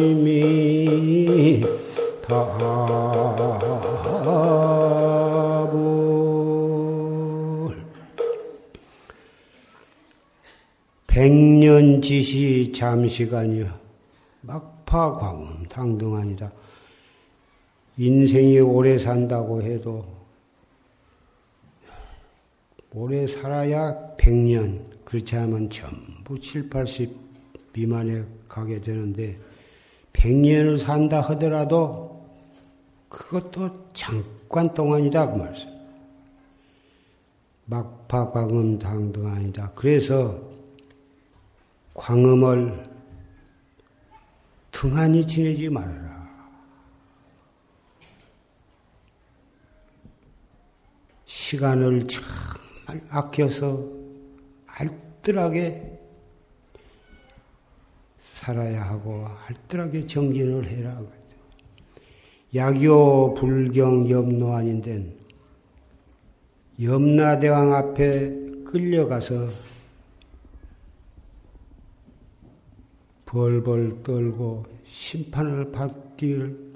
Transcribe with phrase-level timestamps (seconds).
[0.00, 1.62] 이미
[2.22, 2.54] 답을
[11.06, 13.66] 백년 지시 잠시간이여
[14.42, 16.50] 막 파광음 당등하니다.
[17.96, 20.04] 인생이 오래 산다고 해도
[22.92, 27.16] 오래 살아야 백년 그렇지 않으면 전부 7, 80
[27.72, 29.38] 미만에 가게 되는데
[30.12, 32.24] 백년을 산다 하더라도
[33.08, 35.68] 그것도 잠깐 동안이다 그 말씀.
[37.66, 39.70] 막파 광음 당등 아니다.
[39.74, 40.38] 그래서
[41.94, 42.93] 광음을
[44.74, 46.28] 등한히 지내지 말아라.
[51.24, 53.88] 시간을 정말 아껴서
[54.66, 56.00] 알뜰하게
[58.18, 61.00] 살아야 하고 알뜰하게 정진을 해라.
[62.54, 65.16] 약요 불경 염노 아닌데
[66.80, 69.73] 염라대왕 앞에 끌려가서
[73.34, 76.72] 벌벌 떨고 심판을 받기를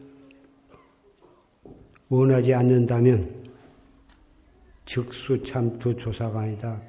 [2.09, 3.49] 원하지 않는다면
[4.85, 6.81] 즉수참투 조사관이다.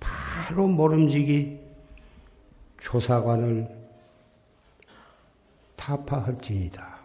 [0.00, 1.60] 바로 모름지기
[2.80, 3.68] 조사관을
[5.76, 6.96] 타파할지니다.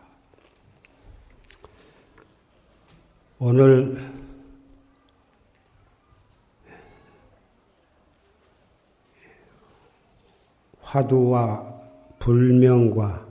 [3.37, 3.97] 오늘
[10.79, 11.80] 화두와
[12.21, 13.27] 불명과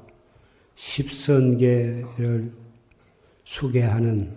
[0.75, 2.53] 십선계를
[3.45, 4.37] 수계하는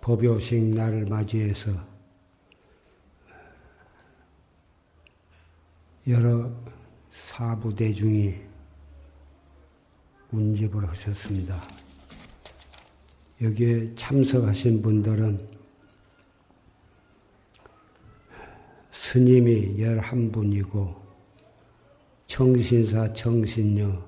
[0.00, 1.70] 법요식 날을 맞이해서
[6.08, 6.50] 여러
[7.12, 8.36] 사부 대중이
[10.30, 11.62] 운집을 하셨습니다.
[13.42, 15.46] 여기에 참석하신 분들은
[18.92, 21.01] 스님이 열한 분이고
[22.42, 24.04] 청신사, 청신녀,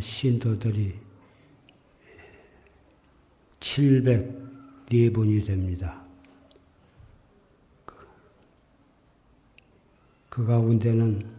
[0.00, 0.94] 신도들이
[3.60, 6.02] 704분이 됩니다.
[10.30, 11.30] 그 가운데는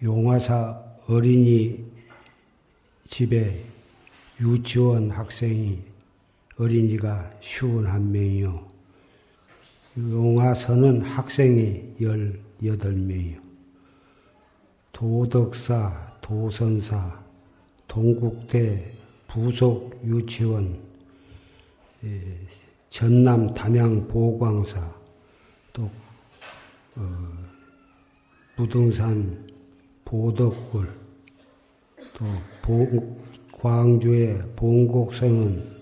[0.00, 1.84] 용화사 어린이
[3.08, 3.46] 집에
[4.40, 5.82] 유치원 학생이
[6.56, 8.75] 어린이가 51명이요.
[9.98, 13.40] 용화서는 학생이 18명이요.
[14.92, 17.22] 도덕사, 도선사,
[17.88, 18.92] 동국대
[19.26, 20.78] 부속 유치원,
[22.90, 24.94] 전남 담양 보광사,
[25.72, 25.90] 또
[26.96, 27.02] 어,
[28.56, 29.50] 부등산
[30.04, 30.88] 보덕굴,
[32.14, 32.24] 또
[32.62, 33.18] 보,
[33.52, 35.76] 광주의 봉곡선은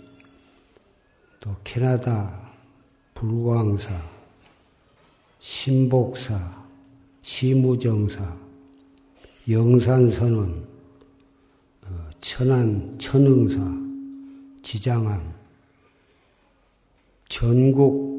[1.40, 2.43] 또 캐나다
[3.14, 3.88] 불광사,
[5.38, 6.64] 신복사,
[7.22, 8.36] 시무정사,
[9.48, 10.66] 영산선원,
[11.82, 13.58] 어, 천안 천흥사,
[14.62, 15.34] 지장암,
[17.28, 18.14] 전국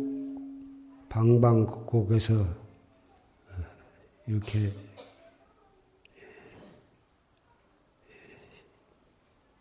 [1.10, 3.54] 방방곡곡에서 어,
[4.28, 4.74] 이렇게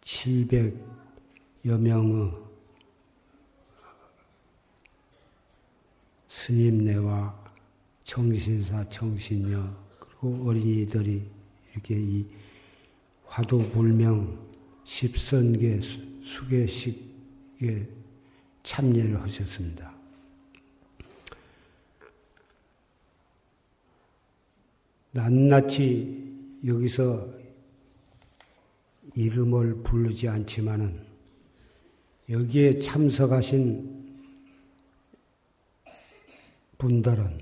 [0.03, 2.44] 700여 명의
[6.45, 7.35] 스님네와
[8.05, 9.67] 정신사, 정신녀,
[9.99, 11.23] 그리고 어린이들이
[11.73, 12.27] 이렇게 이
[13.25, 14.47] 화두불명
[14.85, 15.81] 십선계
[16.23, 17.89] 수계식에
[18.63, 19.95] 참여를 하셨습니다.
[25.13, 27.27] 낱낱이 여기서
[29.15, 31.07] 이름을 부르지 않지만은
[32.29, 34.04] 여기에 참석하신
[36.85, 37.41] 분들은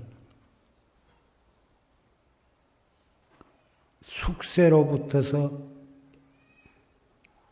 [4.03, 5.61] 숙세로부터서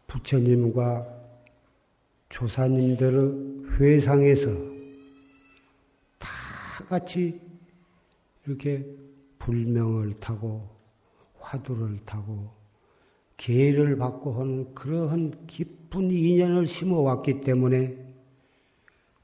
[0.07, 1.05] 부처님과
[2.29, 4.49] 조사님들의 회상에서
[6.17, 6.29] 다
[6.87, 7.41] 같이
[8.45, 8.85] 이렇게
[9.39, 10.69] 불명을 타고
[11.39, 12.51] 화두를 타고
[13.35, 17.97] 계를 받고 하는 그러한 깊은 인연을 심어왔기 때문에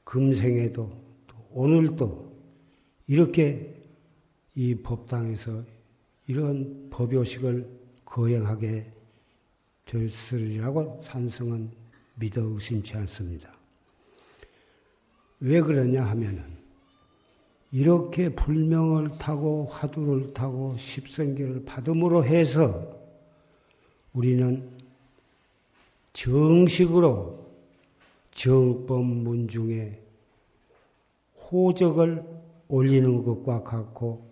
[0.04, 0.90] 금생에도
[1.52, 2.27] 오늘도
[3.08, 3.74] 이렇게
[4.54, 5.64] 이 법당에서
[6.26, 7.66] 이런 법요식을
[8.04, 8.92] 거행하게
[9.86, 11.70] 됐으리라고 산성은
[12.16, 13.52] 믿어 의심치 않습니다.
[15.40, 16.38] 왜 그러냐 하면은
[17.70, 22.98] 이렇게 불명을 타고 화두를 타고 십성계를 받음으로 해서
[24.12, 24.70] 우리는
[26.12, 27.46] 정식으로
[28.32, 30.02] 정법 문 중에
[31.50, 32.37] 호적을
[32.68, 34.28] 올리는 것과 같고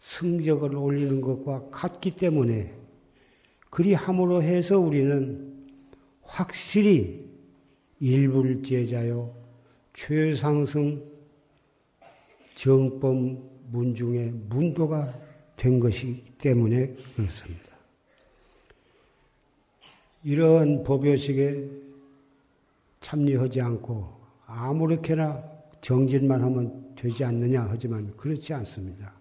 [0.00, 2.74] 성적을 올리는 것과 같기 때문에
[3.70, 5.54] 그리 함으로 해서 우리는
[6.22, 7.28] 확실히
[8.00, 9.34] 일불제자요
[9.94, 11.02] 최상승
[12.54, 13.16] 정법
[13.70, 15.14] 문중의 문도가
[15.56, 17.68] 된 것이기 때문에 그렇습니다.
[20.24, 21.68] 이러한 법요식에
[23.00, 24.08] 참여하지 않고
[24.46, 25.42] 아무렇게나
[25.80, 29.14] 정진만 하면 되지 않느냐 하지만 그렇지 않습니다.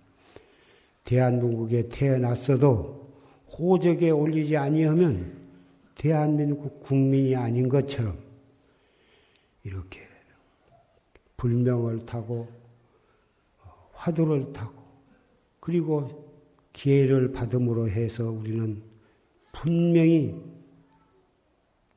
[1.03, 3.07] 대한민국에 태어났어도
[3.51, 5.37] 호적에 올리지 아니하면
[5.95, 8.17] 대한민국 국민이 아닌 것처럼
[9.63, 10.01] 이렇게
[11.37, 12.47] 불명을 타고
[13.93, 14.73] 화두를 타고
[15.59, 16.25] 그리고
[16.73, 18.81] 기회를 받음으로 해서 우리는
[19.51, 20.35] 분명히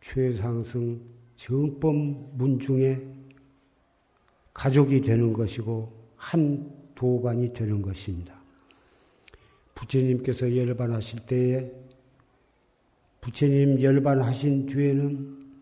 [0.03, 1.01] 최상승
[1.37, 1.95] 정법
[2.37, 3.20] 문중에
[4.61, 8.39] 가족이 되는 것이고 한 도반이 되는 것입니다.
[9.75, 11.73] 부처님께서 열반하실 때에
[13.23, 15.55] 부처님 열반하신 뒤에는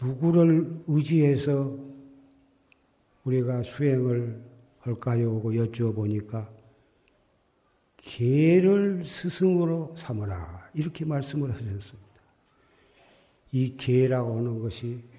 [0.00, 1.78] 누구를 의지해서
[3.22, 4.42] 우리가 수행을
[4.80, 5.36] 할까요?
[5.36, 6.50] 하고 여쭈어보니까
[7.98, 10.68] 개를 스승으로 삼으라.
[10.74, 12.08] 이렇게 말씀을 하셨습니다.
[13.52, 15.11] 이 개라고 하는 것이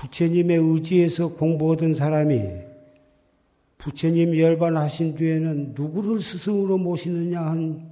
[0.00, 2.40] 부처님의 의지에서 공부하던 사람이
[3.76, 7.90] 부처님 열반하신 뒤에는 누구를 스승으로 모시느냐 한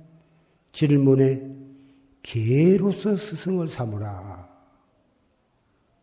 [0.73, 1.43] 질문에
[2.23, 4.49] 개로서 스승을 삼으라.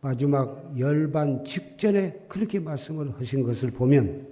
[0.00, 4.28] 마지막 열반 직전에 그렇게 말씀을 하신 것을 보면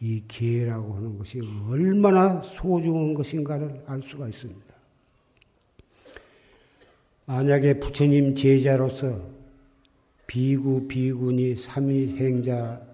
[0.00, 4.74] 이 기회라고 하는 것이 얼마나 소중한 것인가를 알 수가 있습니다.
[7.26, 9.39] 만약에 부처님 제자로서
[10.30, 12.84] 비구, 비군이 삼위행자는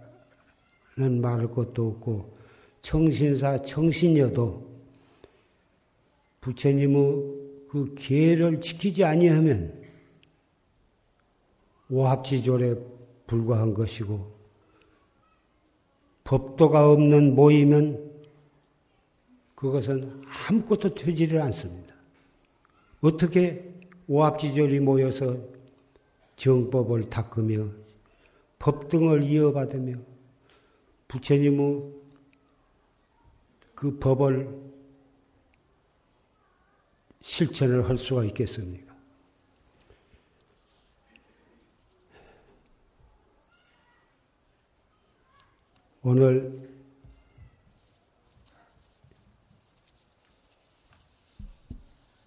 [1.20, 2.34] 말할 것도 없고
[2.80, 4.66] 청신사, 청신여도
[6.40, 6.96] 부처님의
[7.68, 9.82] 그 기회를 지키지 아니하면
[11.90, 12.74] 오합지졸에
[13.26, 14.34] 불과한 것이고
[16.24, 18.12] 법도가 없는 모임은
[19.54, 21.94] 그것은 아무것도 되지를 않습니다.
[23.02, 23.74] 어떻게
[24.08, 25.55] 오합지졸이 모여서
[26.36, 27.68] 정법을 닦으며
[28.58, 29.98] 법 등을 이어받으며
[31.08, 31.92] 부처님의
[33.74, 34.66] 그 법을
[37.20, 38.94] 실천을 할 수가 있겠습니까?
[46.02, 46.70] 오늘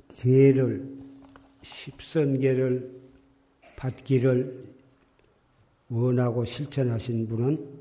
[0.09, 0.99] 기회를
[1.63, 2.98] 십선계를
[3.79, 4.75] 받기를
[5.89, 7.79] 원하고 실천하신 분은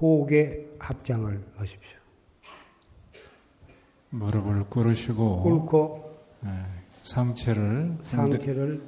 [0.00, 1.98] 호흡에 합장을 하십시오.
[4.10, 6.50] 무릎을 꿇으시고 꿇고 네,
[7.04, 8.82] 상체를 상체를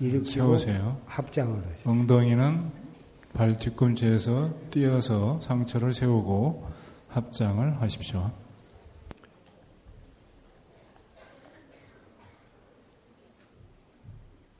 [0.00, 0.98] 일으키고 세우세요.
[1.06, 1.90] 합장을 하십시오.
[1.90, 2.70] 엉덩이는
[3.34, 6.66] 발 뒤꿈치에서 띄어서 상처를 세우고
[7.08, 8.30] 합장을 하십시오.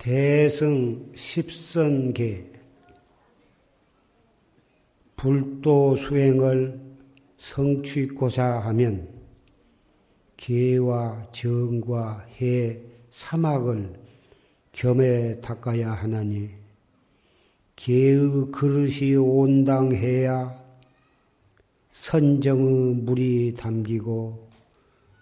[0.00, 2.50] 대승 십선계
[5.14, 6.80] 불도 수행을
[7.36, 9.06] 성취고자 하면
[10.38, 12.80] 개와 정과 해
[13.10, 13.92] 사막을
[14.72, 16.48] 겸해 닦아야 하나니
[17.76, 20.58] 개의 그릇이 온당해야
[21.92, 24.48] 선정의 물이 담기고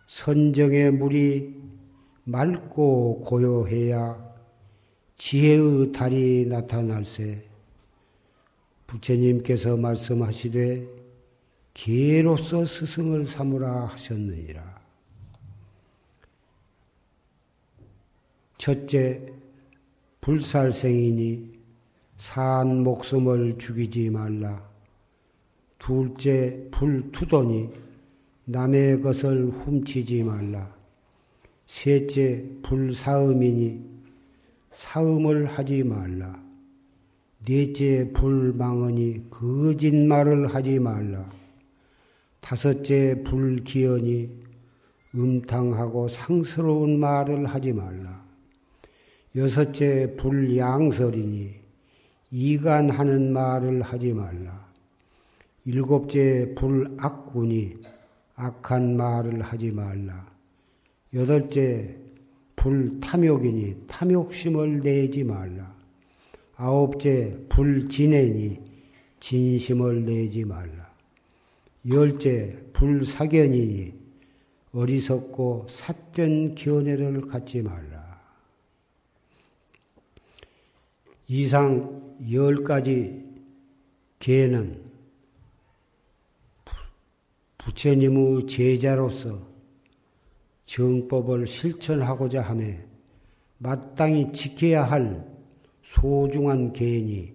[0.07, 1.57] 선정의 물이
[2.23, 4.28] 맑고 고요해야
[5.19, 7.45] 지혜의 달이 나타날세
[8.87, 10.87] 부처님께서 말씀하시되
[11.75, 14.79] 개로서 스승을 삼으라 하셨느니라.
[18.57, 19.33] 첫째,
[20.21, 21.59] 불살생이니
[22.17, 24.69] 산 목숨을 죽이지 말라.
[25.79, 27.71] 둘째, 불투도니
[28.47, 30.75] 남의 것을 훔치지 말라.
[31.67, 33.88] 셋째, 불사음이니
[34.79, 36.41] 사음을 하지 말라.
[37.45, 41.29] 넷째, 불망언이 거짓말을 하지 말라.
[42.41, 44.31] 다섯째, 불기언이
[45.17, 48.25] 음탕하고 상스러운 말을 하지 말라.
[49.35, 51.55] 여섯째, 불양설이니
[52.31, 54.65] 이간하는 말을 하지 말라.
[55.65, 57.75] 일곱째, 불악군이
[58.37, 60.25] 악한 말을 하지 말라.
[61.13, 62.08] 여덟째,
[62.59, 65.75] 불탐욕이니 탐욕심을 내지 말라.
[66.57, 68.59] 아홉째, 불진애니
[69.21, 70.93] 진심을 내지 말라.
[71.89, 73.95] 열째, 불사견이니
[74.73, 78.21] 어리석고 삿된 견해를 갖지 말라.
[81.29, 83.25] 이상 열 가지
[84.19, 84.83] 개는
[87.59, 89.48] 부처님의 제자로서
[90.69, 92.67] 정법을 실천하고자 하며
[93.57, 95.25] 마땅히 지켜야 할
[95.95, 97.33] 소중한 개인이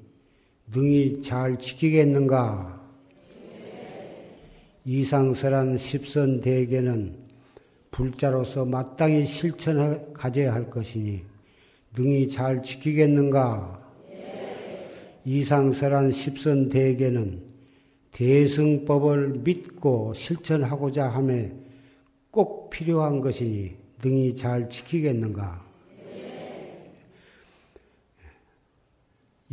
[0.71, 2.79] 능히 잘 지키겠는가?
[4.85, 7.15] 이상설한 십선 대계는
[7.89, 11.23] 불자로서 마땅히 실천 가져야 할 것이니
[11.97, 13.81] 능히 잘 지키겠는가?
[15.25, 17.41] 이상설한 십선 대계는
[18.11, 21.62] 대승법을 믿고 실천하고자 하며
[22.33, 25.63] 꼭 필요한 것이니 능히 잘 지키겠는가?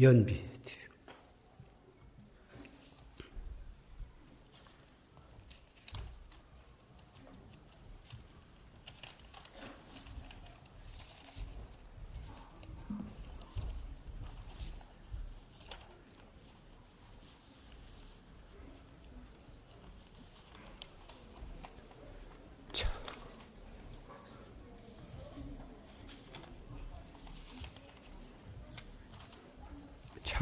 [0.00, 0.49] 연비.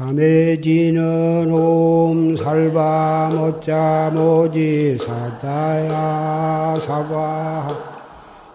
[0.09, 7.77] 참해지는 옴 살바 모자 모지 사다야 사바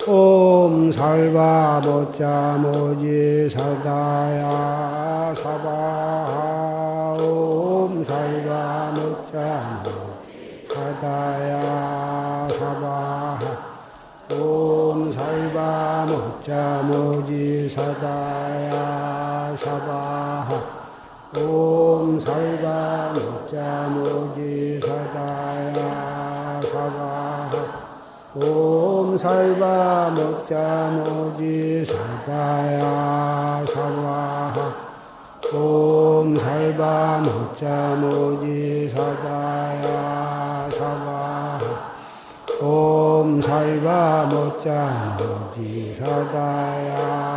[0.09, 13.39] 옴 살바 모자 모지 사다야 사바 옴 살바 모자 모지 사다야 사바
[14.35, 20.74] 옴 살바 모자 모지 사다야 사바
[21.37, 27.51] 옴 살바 목자 모지 사다야 사바
[28.37, 34.75] 옴 살바 목자 모지 사다야 사바
[35.53, 41.61] 옴 살바 목자 모지 사다야 사바
[42.61, 47.34] 옴 살바 목자 모지 사다야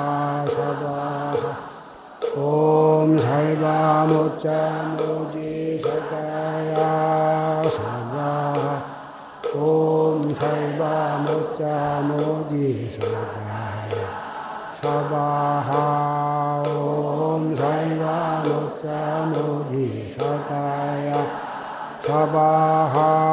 [3.16, 8.84] 살바 모자 모지 사다야 사바
[9.56, 21.12] 옴 살바 모자 모지 사다야 사바하 옴 살바 모자 모지 사다야
[22.02, 23.27] 사바하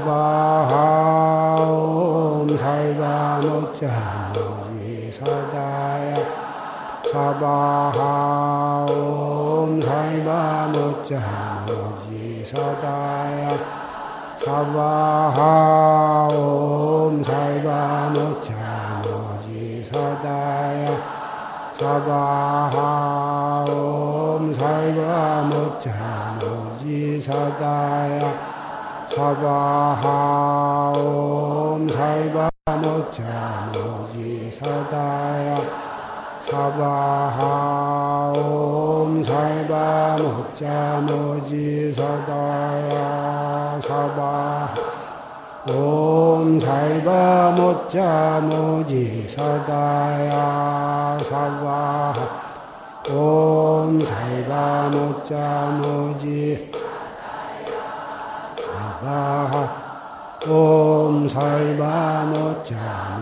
[0.00, 6.16] 사바하 옴 살바 모자 모지 사다야
[7.12, 13.58] 사바하 옴 살바 못자 모지 사다야
[14.42, 20.96] 사바하 옴 살바 못자 모지 사다야
[21.78, 28.49] 사바하 옴 살바 못자 모지 사다야
[29.10, 32.48] 사바하 옴 살바
[32.80, 35.60] 못자 모지 사다야
[36.48, 44.74] 사바하 옴 살바 목자 모지 사다야 사바
[45.66, 52.14] 옴 살바 목자 모지 사다야 사바
[53.10, 56.79] 옴 살바 목자 모지
[59.00, 61.26] 사바 옴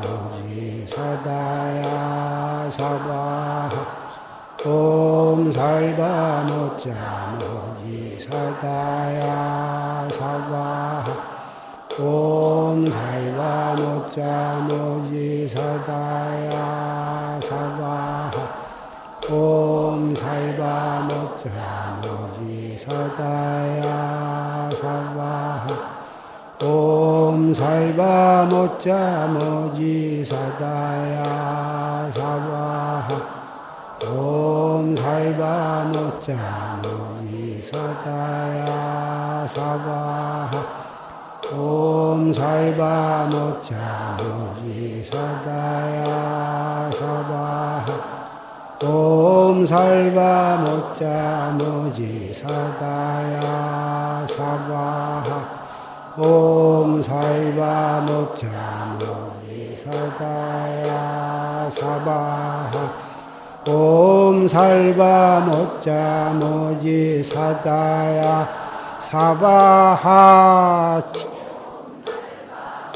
[0.03, 3.71] 모지 사다야 사바
[4.67, 5.53] 옴
[7.39, 11.05] 모지 사다야 사바
[12.01, 12.91] 옴
[14.67, 18.33] 모지 사다야 사바
[19.31, 23.68] 옴 살바 모자 모지 사다
[27.49, 33.09] 옴 살바 모자 모지 사다야 사바
[34.05, 40.50] 옴 살바 모자 모지 사다야 사바
[41.57, 47.87] 옴 살바 모자 모지 사다야 사바
[48.87, 55.38] 옴 살바 모자 모지 사다야 사바
[56.20, 62.92] 옴 살바 모자 모지 사다야 사바하
[63.64, 68.48] 옴 살바 모자 모지 사다야
[68.98, 70.09] 사바하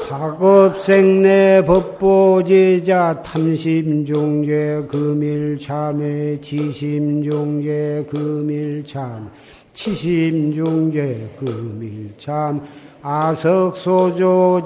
[0.01, 9.31] 다급생내 법보제자 탐심종제 금일참회 지심종제 금일참
[9.71, 14.65] 치심종제 금일참 아석소조제약업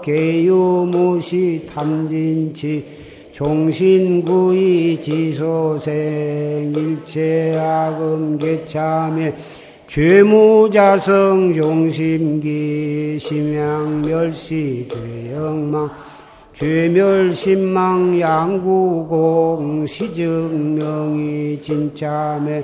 [0.00, 2.86] 개유무시 탐진치
[3.32, 9.36] 종신구이 지소생 일체악음 개참에
[9.88, 15.90] 죄무자성 용심기 심양멸시 대영망
[16.54, 22.62] 죄멸신망 양구공 시증명이 진참에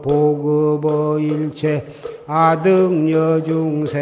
[0.00, 1.86] 보급어 일체
[2.26, 4.00] 아등여중생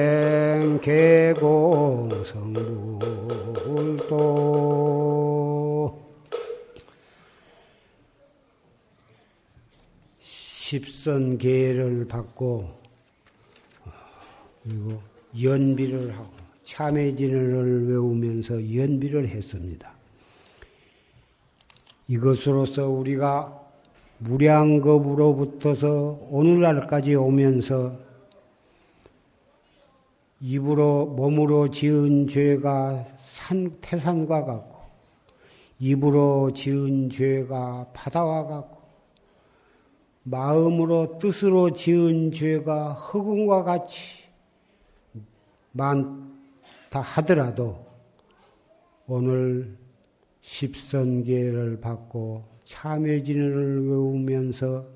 [0.80, 2.52] 개공성불도.
[10.22, 12.81] 십선계를 받고
[14.62, 15.00] 그리고
[15.42, 16.30] 연비를 하고
[16.62, 19.92] 참회진을 외우면서 연비를 했습니다.
[22.08, 23.60] 이것으로서 우리가
[24.18, 27.96] 무량겁으로부터서 오늘날까지 오면서
[30.40, 34.82] 입으로 몸으로 지은 죄가 산, 태산과 같고
[35.78, 38.82] 입으로 지은 죄가 바다와 같고
[40.24, 44.21] 마음으로 뜻으로 지은 죄가 흑운과 같이
[45.72, 47.86] 많다 하더라도
[49.06, 49.76] 오늘
[50.42, 54.86] 십선계를 받고 참여진을 외우면서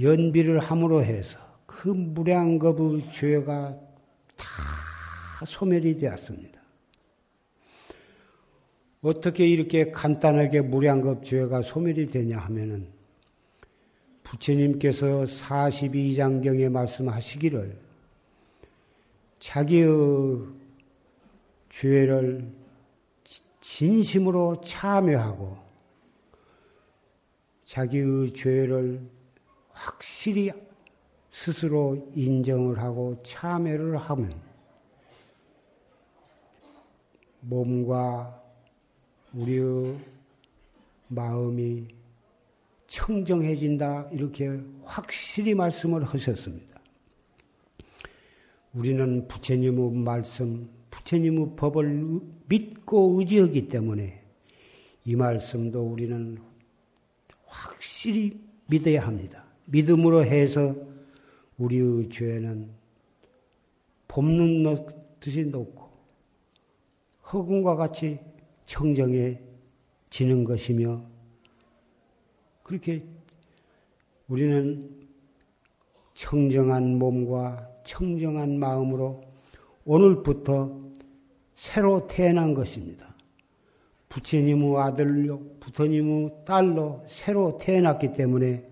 [0.00, 3.76] 연비를 함으로 해서 그 무량겁의 죄가
[4.36, 6.60] 다 소멸이 되었습니다.
[9.02, 12.88] 어떻게 이렇게 간단하게 무량겁 죄가 소멸이 되냐 하면은
[14.22, 17.83] 부처님께서 42장경에 말씀하시기를
[19.44, 20.38] 자기의
[21.68, 22.50] 죄를
[23.60, 25.58] 진심으로 참여하고
[27.66, 29.06] 자기의 죄를
[29.70, 30.50] 확실히
[31.30, 34.40] 스스로 인정을 하고 참여를 하면
[37.40, 38.42] 몸과
[39.34, 39.98] 우리의
[41.08, 41.86] 마음이
[42.86, 46.73] 청정해진다 이렇게 확실히 말씀을 하셨습니다.
[48.74, 54.20] 우리는 부처님의 말씀, 부처님의 법을 믿고 의지하기 때문에
[55.04, 56.38] 이 말씀도 우리는
[57.46, 59.44] 확실히 믿어야 합니다.
[59.66, 60.74] 믿음으로 해서
[61.58, 62.68] 우리의 죄는
[64.08, 64.64] 봄눈
[65.20, 65.88] 듯이 높고
[67.32, 68.18] 허공과 같이
[68.66, 71.02] 청정해지는 것이며
[72.62, 73.04] 그렇게
[74.28, 75.06] 우리는
[76.14, 79.22] 청정한 몸과 청정한 마음으로
[79.84, 80.84] 오늘부터
[81.54, 83.14] 새로 태어난 것입니다.
[84.08, 88.64] 부처님의 아들로, 부처님의 딸로 새로 태어났기 때문에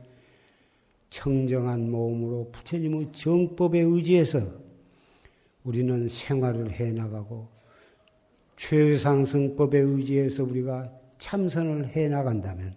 [1.11, 4.41] 청정한 몸으로 부처님의 정법에 의지해서
[5.65, 7.49] 우리는 생활을 해 나가고
[8.57, 12.75] 최상승법에 의지해서 우리가 참선을 해 나간다면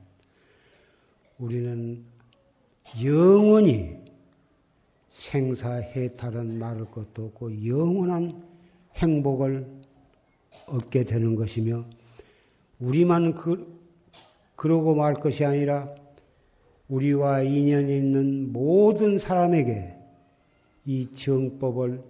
[1.38, 2.04] 우리는
[3.04, 4.05] 영원히
[5.16, 8.44] 생사해탈은 말할 것도 없고 영원한
[8.96, 9.66] 행복을
[10.68, 11.86] 얻게 되는 것이며
[12.80, 13.66] 우리만 그,
[14.56, 15.90] 그러고 말 것이 아니라
[16.90, 19.96] 우리와 인연이 있는 모든 사람에게
[20.86, 22.04] 이 정법을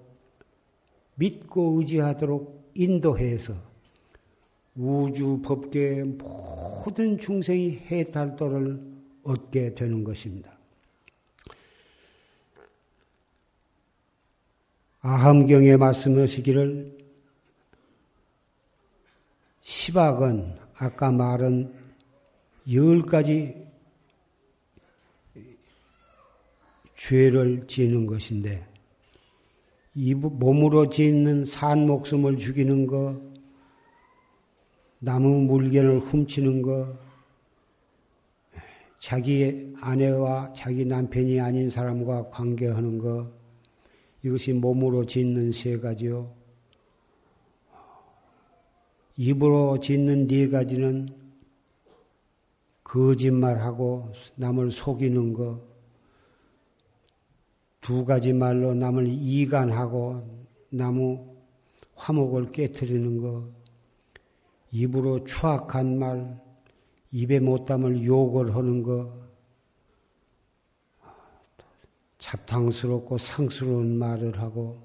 [1.16, 3.54] 믿고 의지하도록 인도해서
[4.76, 8.82] 우주 법계의 모든 중생이 해탈도를
[9.24, 10.55] 얻게 되는 것입니다.
[15.08, 16.98] 아함경에 말씀하시기를
[19.62, 21.72] 시박은 아까 말한
[22.74, 23.68] 열 가지
[26.96, 28.68] 죄를 지는 것인데
[29.94, 33.16] 이 몸으로 짓는 산 목숨을 죽이는 거,
[34.98, 36.98] 나무 물건을 훔치는 거,
[38.98, 43.45] 자기 아내와 자기 남편이 아닌 사람과 관계하는 거,
[44.26, 46.34] 이것이 몸으로 짓는 세 가지요.
[49.18, 51.08] 입으로 짓는 네 가지는
[52.84, 55.62] 거짓말하고 남을 속이는 거,
[57.82, 60.28] 두 가지 말로 남을 이간하고
[60.72, 61.36] 나무
[61.94, 63.48] 화목을 깨뜨리는 거,
[64.72, 66.42] 입으로 추악한 말,
[67.12, 69.25] 입에 못 담을 욕을 하는 거,
[72.26, 74.82] 잡탕스럽고 상스러운 말을 하고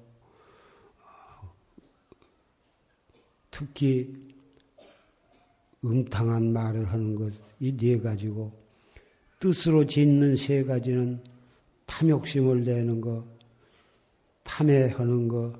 [3.49, 4.13] 특히
[5.83, 8.51] 음탕한 말을 하는 것 이 네 가지고
[9.39, 11.21] 뜻으로 짓는 세 가지는
[11.85, 13.23] 탐욕심을 내는 거,
[14.43, 15.53] 탐해하는 거,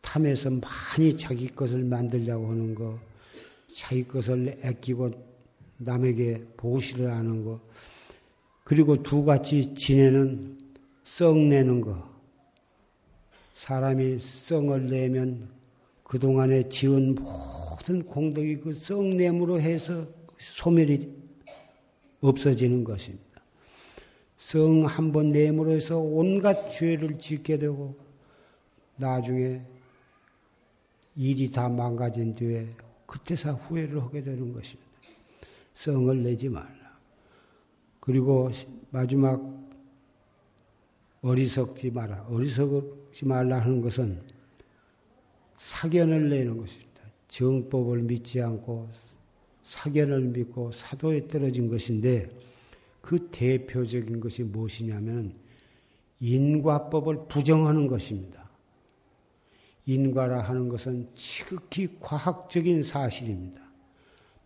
[0.00, 2.98] 탐해서 많이 자기 것을 만들려고 하는 거,
[3.74, 5.10] 자기 것을 아끼고
[5.78, 7.60] 남에게 보시를 하는 거,
[8.62, 10.65] 그리고 두 가지 지내는
[11.06, 12.04] 썩 내는 거.
[13.54, 15.48] 사람이 썩을 내면
[16.02, 20.04] 그동안에 지은 모든 공덕이 그 썩냄으로 해서
[20.36, 21.08] 소멸이
[22.20, 23.24] 없어지는 것입니다.
[24.36, 27.96] 성 한 번 내므로 해서 온갖 죄를 짓게 되고
[28.96, 29.62] 나중에
[31.14, 32.66] 일이 다 망가진 뒤에
[33.06, 34.90] 그때서 후회를 하게 되는 것입니다.
[35.74, 36.98] 성을 내지 말라.
[38.00, 38.50] 그리고
[38.90, 39.40] 마지막
[41.22, 42.26] 어리석지 마라.
[42.28, 44.20] 어리석지 말라 하는 것은
[45.56, 47.02] 사견을 내는 것입니다.
[47.28, 48.88] 정법을 믿지 않고
[49.64, 52.28] 사견을 믿고 사도에 떨어진 것인데
[53.00, 55.34] 그 대표적인 것이 무엇이냐면
[56.20, 58.48] 인과법을 부정하는 것입니다.
[59.86, 63.62] 인과라 하는 것은 지극히 과학적인 사실입니다.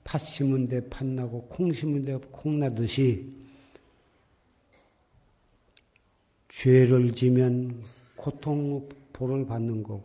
[0.04, 3.39] 팥 심은 데 팥나고 콩 심은 데 콩나듯이
[6.50, 7.82] 죄를 지면
[8.16, 10.04] 고통 보를 받는 거고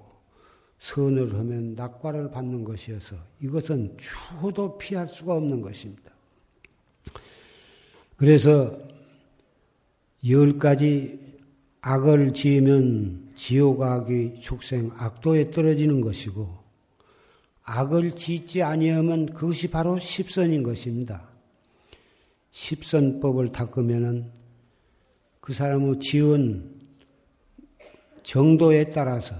[0.80, 6.12] 선을 하면 낙과를 받는 것이어서 이것은 추호도 피할 수가 없는 것입니다.
[8.18, 8.78] 그래서
[10.30, 11.20] 열 가지
[11.82, 16.66] 악을 지으면 지옥악이 축생 악도에 떨어지는 것이고
[17.64, 21.28] 악을 짓지 아니하면 그것이 바로 십선인 것입니다.
[22.52, 24.32] 십선법을 닦으면은
[25.46, 26.72] 그 사람의 지은
[28.24, 29.36] 정도에 따라서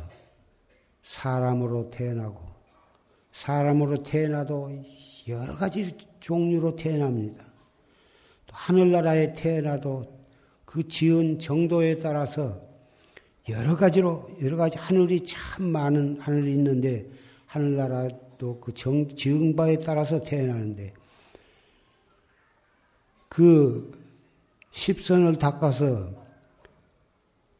[1.02, 2.40] 사람으로 태어나고
[3.32, 4.84] 사람으로 태어나도
[5.28, 7.44] 여러 가지 종류로 태어납니다.
[8.46, 10.06] 또 하늘나라에 태어나도
[10.64, 12.62] 그 지은 정도에 따라서
[13.50, 17.10] 여러 가지로 여러 가지 하늘이 참 많은 하늘이 있는데
[17.48, 20.94] 하늘나라도 그 정, 지은 바에 따라서 태어나는데
[23.28, 24.05] 그
[24.76, 26.12] 십선을 닦아서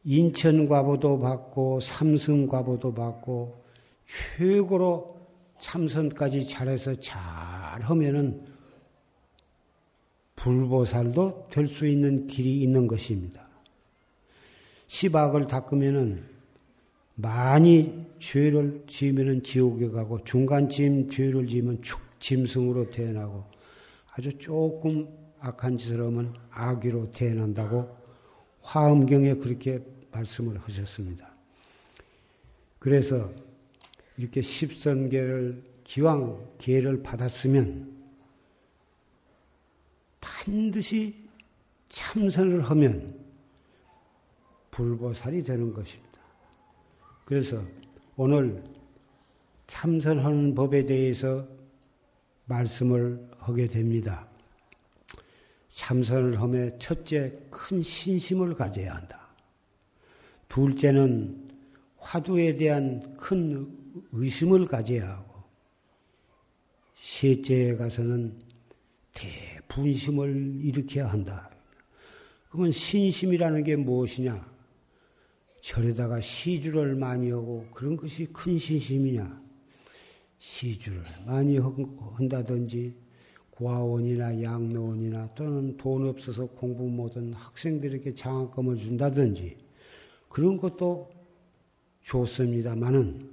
[0.04, 3.64] 인천과보도 받고 삼성과보도 받고
[4.06, 5.16] 최고로
[5.58, 7.16] 참선까지 잘해서 잘
[7.80, 8.44] 하면은
[10.36, 13.48] 불보살도 될 수 있는 길이 있는 것입니다.
[14.86, 16.22] 시박을 닦으면은
[17.14, 23.44] 많이 죄를 지으면은 지옥에 가고 중간쯤 죄를 지으면 축 짐승으로 태어나고
[24.12, 27.96] 아주 조금 악한 짓을 하면 아기로 태어난다고
[28.62, 29.80] 화엄경에 그렇게
[30.10, 31.30] 말씀을 하셨습니다.
[32.80, 33.30] 그래서
[34.16, 37.94] 이렇게 십선계를 기왕 기회를 받았으면
[40.20, 41.28] 반드시
[41.88, 43.24] 참선을 하면
[44.72, 46.20] 불보살이 되는 것입니다.
[47.24, 47.62] 그래서
[48.16, 48.64] 오늘
[49.68, 51.46] 참선하는 법에 대해서
[52.46, 54.28] 말씀을 하게 됩니다.
[55.76, 59.28] 참선을 하며 첫째 큰 신심을 가져야 한다.
[60.48, 61.50] 둘째는
[61.98, 63.76] 화두에 대한 큰
[64.10, 65.42] 의심을 가져야 하고,
[66.98, 68.40] 셋째에 가서는
[69.12, 71.50] 대분심을 일으켜야 한다.
[72.48, 74.50] 그러면 신심이라는 게 무엇이냐?
[75.60, 79.42] 절에다가 시주를 많이 하고 그런 것이 큰 신심이냐?
[80.38, 83.05] 시주를 많이 한다든지
[83.56, 89.56] 고아원이나 양로원이나 또는 돈 없어서 공부 못한 학생들에게 장학금을 준다든지
[90.28, 91.10] 그런 것도
[92.02, 93.30] 좋습니다만은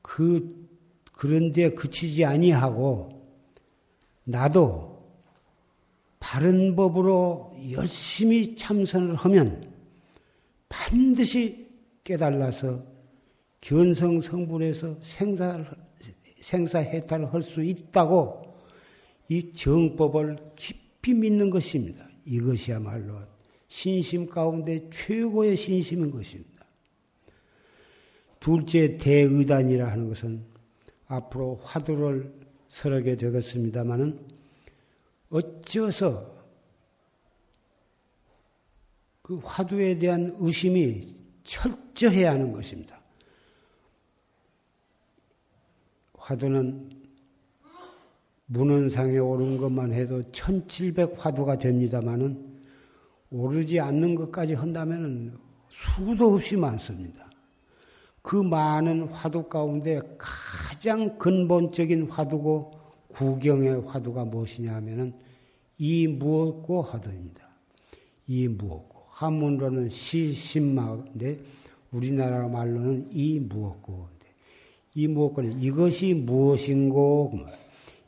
[0.00, 0.66] 그
[1.12, 3.22] 그런데 그치지 아니하고
[4.24, 4.98] 나도
[6.18, 9.72] 바른 법으로 열심히 참선을 하면
[10.68, 11.68] 반드시
[12.04, 12.82] 깨달아서
[13.60, 15.64] 견성 성불에서 생사
[16.40, 18.42] 생사 해탈을 할 수 있다고
[19.28, 22.08] 이 정법을 깊이 믿는 것입니다.
[22.24, 23.18] 이것이야말로
[23.68, 26.64] 신심 가운데 최고의 신심인 것입니다.
[28.40, 30.44] 둘째 대의단이라 하는 것은
[31.06, 32.32] 앞으로 화두를
[32.68, 34.18] 설하게 되겠습니다마는
[35.30, 36.38] 어찌어서
[39.22, 42.97] 그 화두에 대한 의심이 철저해야 하는 것입니다.
[46.28, 46.90] 화두는
[48.46, 52.58] 문헌상에 오른 것만 해도 1700 화두가 됩니다마는
[53.30, 55.38] 오르지 않는 것까지 한다면
[55.70, 57.30] 수도 없이 많습니다.
[58.20, 62.72] 그 많은 화두 가운데 가장 근본적인 화두고
[63.08, 65.14] 구경의 화두가 무엇이냐 하면은
[65.78, 67.48] 이 무엇고 화두입니다.
[68.26, 71.40] 이 무엇고 한문으로는 시신마인데
[71.90, 74.17] 우리나라 말로는 이 무엇고
[74.98, 77.32] 이 무엇고는 이것이 무엇인고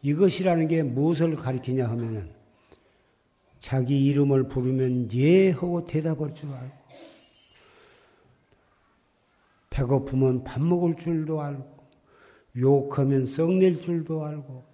[0.03, 2.29] 이것이라는 게 무엇을 가리키냐 하면은
[3.61, 6.75] 자기 이름을 부르면 예 하고 대답할 줄 알고
[9.71, 11.65] 배고프면 밥 먹을 줄도 알고
[12.59, 14.65] 욕하면 썩낼 줄도 알고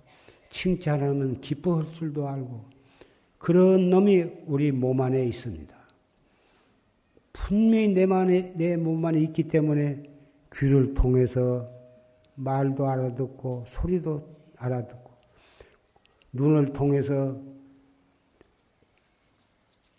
[0.49, 2.65] 칭찬하면 기뻐할 줄도 알고
[3.37, 5.77] 그런 놈이 우리 몸 안에 있습니다.
[7.35, 10.03] 분명히 내, 만에, 내 몸 안에 있기 때문에
[10.55, 11.76] 귀를 통해서
[12.37, 15.11] 말도 알아듣고 소리도 알아듣고
[16.33, 17.37] 눈을 통해서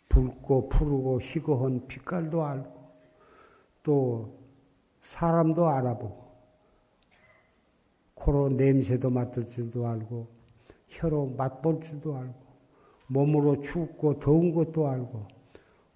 [0.09, 2.91] 붉고 푸르고 희고한 빛깔도 알고
[3.83, 4.39] 또
[5.01, 6.27] 사람도 알아보고
[8.15, 10.27] 코로 냄새도 맡을 줄도 알고
[10.87, 12.47] 혀로 맛볼 줄도 알고
[13.07, 15.27] 몸으로 춥고 더운 것도 알고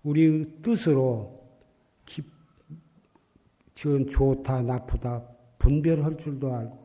[0.04, 1.42] 우리 뜻으로
[2.06, 2.24] 기,
[3.76, 5.31] 전 좋다 나쁘다
[5.62, 6.78] 분별할 줄도 알고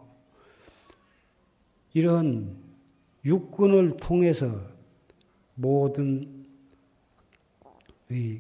[1.94, 2.54] 이런
[3.24, 4.60] 육군을 통해서
[5.54, 6.44] 모든
[8.10, 8.38] 이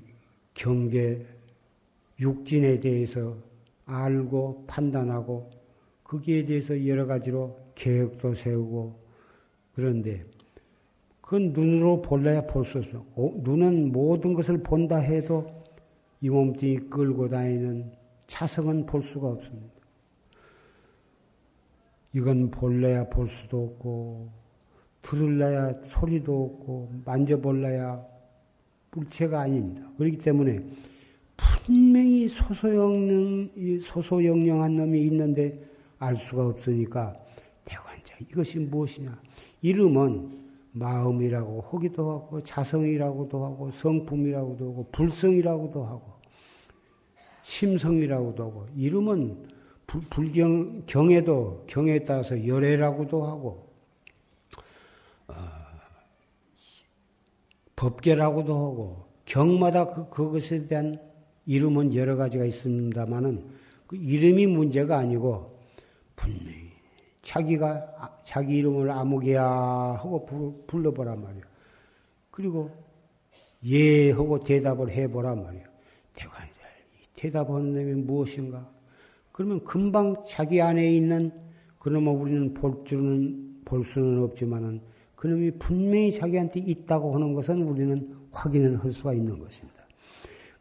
[0.52, 1.26] 경계
[2.20, 3.34] 육진에 대해서
[3.86, 5.50] 알고 판단하고
[6.04, 8.94] 거기에 대해서 여러 가지로 계획도 세우고
[9.74, 10.22] 그런데
[11.22, 13.04] 그건 눈으로 볼래야 볼 수 없어.
[13.16, 15.46] 눈은 모든 것을 본다 해도
[16.20, 17.90] 이 몸뚱이 끌고 다니는
[18.26, 19.75] 차성은 볼 수가 없습니다.
[22.16, 24.30] 이건 볼래야 볼 수도 없고,
[25.02, 28.02] 들을래야 소리도 없고, 만져볼래야
[28.92, 29.86] 물체가 아닙니다.
[29.98, 30.64] 그렇기 때문에
[31.36, 33.50] 분명히 소소영령,
[33.82, 35.62] 소소영령한 놈이 있는데
[35.98, 37.14] 알 수가 없으니까
[37.66, 39.20] 대관자 이것이 무엇이냐?
[39.60, 46.12] 이름은 마음이라고 하기도 하고 자성이라고도 하고 성품이라고도 하고 불성이라고도 하고
[47.42, 49.55] 심성이라고도 하고 이름은
[49.86, 53.72] 불경 경에도 경에 따라서 열애라고도 하고
[55.28, 55.34] 어,
[57.76, 61.00] 법계라고도 하고 경마다 그, 그것에 대한
[61.46, 63.48] 이름은 여러 가지가 있습니다만은
[63.86, 65.60] 그 이름이 문제가 아니고
[66.16, 66.72] 분명히
[67.22, 70.26] 자기가 아, 자기 이름을 아무개야 하고
[70.66, 71.42] 불러보란 말이야.
[72.30, 72.70] 그리고
[73.64, 75.64] 예 하고 대답을 해보란 말이야.
[76.14, 76.54] 대관절
[77.16, 78.75] 대답하는 놈이 무엇인가?
[79.36, 81.30] 그러면 금방 자기 안에 있는
[81.78, 84.80] 그놈을 우리는 볼 줄은 볼 수는 없지만은
[85.14, 89.84] 그놈이 분명히 자기한테 있다고 하는 것은 우리는 확인을 할 수가 있는 것입니다.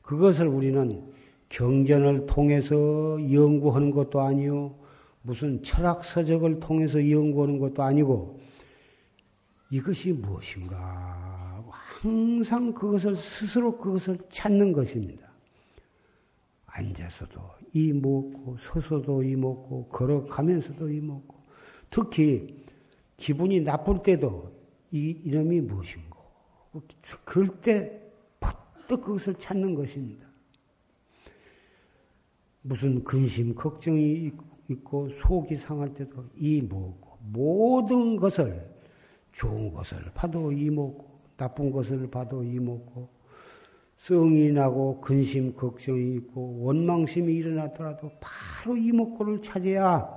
[0.02, 1.10] 그것을 우리는
[1.48, 4.76] 경전을 통해서 연구하는 것도 아니요,
[5.22, 8.42] 무슨 철학 서적을 통해서 연구하는 것도 아니고,
[9.70, 11.64] 이것이 무엇인가?
[11.70, 15.30] 항상 그것을 스스로 그것을 찾는 것입니다.
[16.66, 21.36] 앉아서도 이먹고, 서서도 이먹고, 걸어가면서도 이먹고,
[21.90, 22.64] 특히
[23.18, 24.52] 기분이 나쁠 때도
[24.92, 26.18] 이 이름이 무엇인고,
[27.26, 28.02] 그럴 때
[28.40, 30.26] 퍼뜩 그것을 찾는 것입니다.
[32.62, 34.32] 무슨 근심, 걱정이
[34.70, 38.74] 있고 속이 상할 때도 이먹고 모든 것을
[39.34, 41.06] 좋은 것을 봐도 이먹고
[41.38, 43.15] 나쁜 것을 봐도 이먹고
[43.98, 50.08] 성이 나고 근심, 걱정이 있고 원망심이 일어나더라도 바로 이목구를 찾아야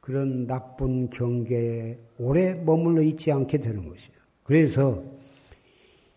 [0.00, 4.18] 그런 나쁜 경계에 오래 머물러 있지 않게 되는 것이에요.
[4.42, 5.02] 그래서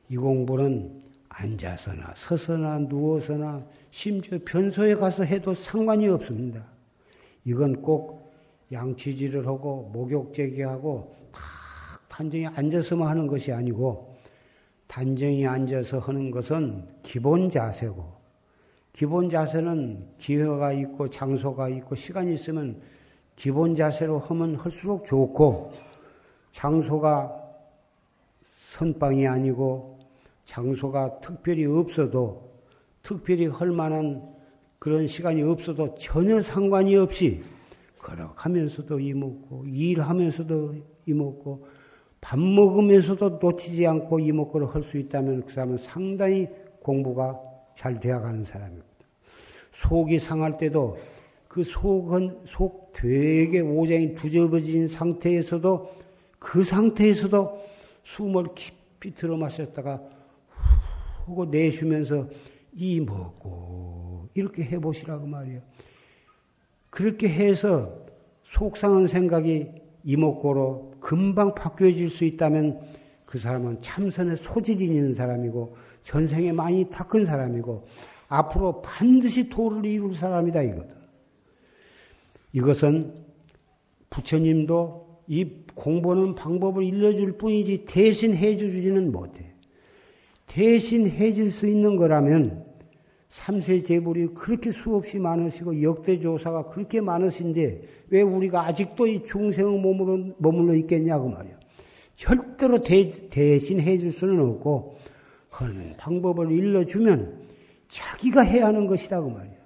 [0.09, 6.65] 이 공부는 앉아서나 서서나 누워서나 심지어 변소에 가서 해도 상관이 없습니다.
[7.45, 8.33] 이건 꼭
[8.71, 11.41] 양치질을 하고 목욕제기하고 탁
[12.09, 14.16] 단정히 앉아서만 하는 것이 아니고
[14.87, 18.17] 단정히 앉아서 하는 것은 기본 자세고
[18.93, 22.81] 기본 자세는 기회가 있고 장소가 있고 시간이 있으면
[23.35, 25.71] 기본 자세로 하면 할수록 좋고
[26.49, 27.31] 장소가
[28.49, 29.99] 선방이 아니고
[30.45, 32.51] 장소가 특별히 없어도
[33.03, 34.35] 특별히 할 만한
[34.79, 37.43] 그런 시간이 없어도 전혀 상관이 없이
[37.99, 41.67] 걸어가면서도 이먹고 일하면서도 이먹고
[42.21, 46.47] 밥 먹으면서도 놓치지 않고 이먹고를 할 수 있다면 그 사람은 상당히
[46.81, 47.39] 공부가
[47.73, 48.87] 잘 되어가는 사람입니다.
[49.73, 50.97] 속이 상할 때도
[51.47, 55.91] 그 속은 속 되게 오장이 두저어진 상태에서도
[56.39, 57.61] 그 상태에서도
[58.03, 60.01] 숨을 깊이 들어 마셨다가
[60.49, 62.27] 후 하고 내쉬면서
[62.73, 65.61] 이 먹고 이렇게 해보시라고 말이에요.
[66.89, 67.93] 그렇게 해서
[68.43, 69.67] 속상한 생각이
[70.03, 72.81] 이목고로 금방 바뀌어질 수 있다면
[73.25, 77.87] 그 사람은 참선에 소질이 있는 사람이고 전생에 많이 닦은 사람이고
[78.27, 80.95] 앞으로 반드시 도를 이룰 사람이다 이거든.
[82.51, 83.13] 이것은
[84.09, 89.53] 부처님도 이 공부하는 방법을 일러줄 뿐이지 대신 해주지는 못해.
[90.45, 92.65] 대신 해줄 수 있는 거라면
[93.29, 100.35] 삼세 재불이 그렇게 수없이 많으시고 역대 조사가 그렇게 많으신데 왜 우리가 아직도 이 중생의 몸으로
[100.37, 101.57] 머물러 있겠냐고 말이야.
[102.15, 104.97] 절대로 대, 대신 해줄 수는 없고
[105.49, 107.47] 그런 방법을 일러주면
[107.89, 109.57] 자기가 해야 하는 것이다 그 말이야.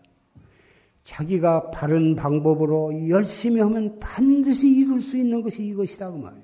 [1.04, 6.44] 자기가 바른 방법으로 열심히 하면 반드시 이룰 수 있는 것이 이것이다 그 말이야.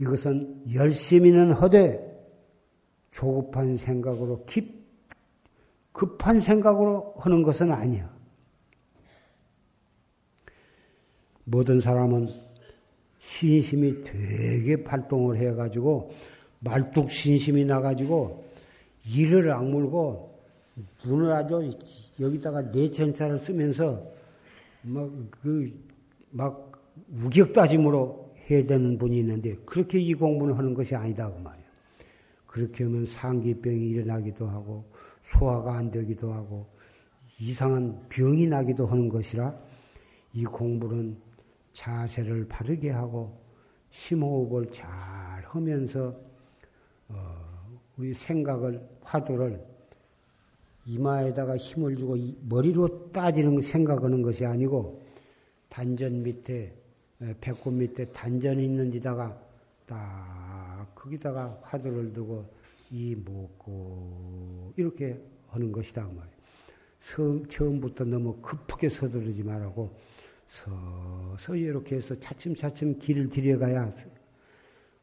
[0.00, 2.08] 이것은 열심히는 허되
[3.10, 4.79] 조급한 생각으로 깊
[5.92, 8.10] 급한 생각으로 하는 것은 아니야.
[11.44, 12.28] 모든 사람은
[13.18, 16.10] 신심이 되게 발동을 해가지고
[16.60, 18.44] 말뚝 신심이 나가지고
[19.04, 20.38] 이를 악물고
[21.04, 21.70] 눈을 아주
[22.20, 24.02] 여기다가 내천차를 쓰면서
[24.82, 25.10] 막
[25.42, 25.90] 그
[26.30, 26.70] 막
[27.24, 31.64] 우격 따짐으로 해야 되는 분이 있는데 그렇게 이 공부는 하는 것이 아니다 그 말이야.
[32.46, 34.84] 그렇게 하면 상기병이 일어나기도 하고
[35.30, 36.66] 소화가 안 되기도 하고
[37.38, 39.54] 이상한 병이 나기도 하는 것이라
[40.32, 41.16] 이 공부는
[41.72, 43.38] 자세를 바르게 하고
[43.90, 44.88] 심호흡을 잘
[45.44, 46.14] 하면서
[47.08, 49.64] 어, 우리 생각을 화두를
[50.86, 52.16] 이마에다가 힘을 주고
[52.48, 55.00] 머리로 따지는 생각하는 것이 아니고
[55.68, 56.72] 단전 밑에
[57.40, 59.38] 배꼽 밑에 단전이 있는 데다가
[59.86, 62.59] 딱 거기다가 화두를 두고
[62.90, 67.46] 이 먹고 이렇게 하는 것이다 그 말이에요.
[67.48, 69.96] 처음부터 너무 급하게 서두르지 말고
[70.48, 73.90] 서서히 이렇게 해서 차츰차츰 길을 들여가야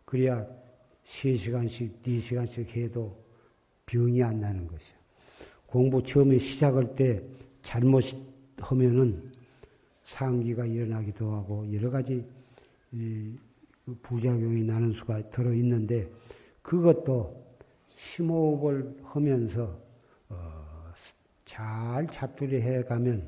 [0.06, 0.46] 그래야
[1.06, 3.18] 3시간씩, 4시간씩 해도
[3.86, 4.96] 병이 안 나는 것이야.
[5.66, 7.24] 공부 처음에 시작할 때
[7.62, 9.32] 잘못하면은
[10.04, 12.26] 상기가 일어나기도 하고 여러 가지
[14.02, 16.10] 부작용이 나는 수가 들어 있는데
[16.62, 17.47] 그것도
[17.98, 19.78] 심호흡을 하면서
[20.30, 20.94] 어,
[21.44, 23.28] 잘 잡두리 해가면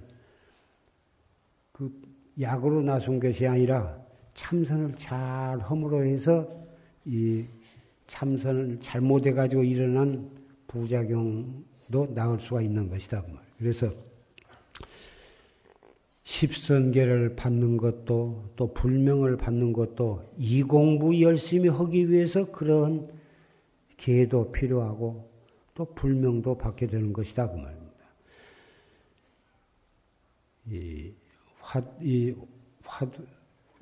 [1.73, 1.91] 그
[2.39, 3.99] 약으로 나선 것이 아니라
[4.35, 6.47] 참선을 잘 허물어 해서
[7.03, 7.45] 이
[8.07, 10.29] 참선을 잘못해 가지고 일어난
[10.67, 13.23] 부작용도 나을 수가 있는 것이다.
[13.23, 13.91] 그 그래서
[16.23, 23.18] 십선계를 받는 것도 또 불명을 받는 것도 이 공부 열심히 하기 위해서 그런
[23.99, 25.29] 계도 필요하고
[25.75, 27.89] 또 불명도 받게 되는 것이다 그 말입니다.
[30.67, 31.13] 이
[31.59, 32.33] 화, 이
[32.83, 33.09] 화,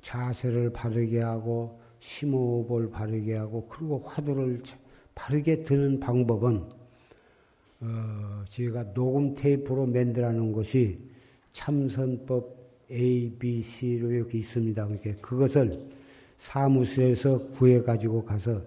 [0.02, 4.62] 자세를 바르게 하고 심호흡을 바르게 하고 그리고 화두를
[5.14, 6.68] 바르게 드는 방법은
[7.80, 10.98] 어, 제가 녹음 테이프로 만들어 놓은 것이
[11.52, 12.56] 참선법
[12.90, 14.84] A, B, C로 이렇게 있습니다.
[14.84, 15.88] 그러니까 그것을
[16.38, 18.62] 사무실에서 구해 가지고 가서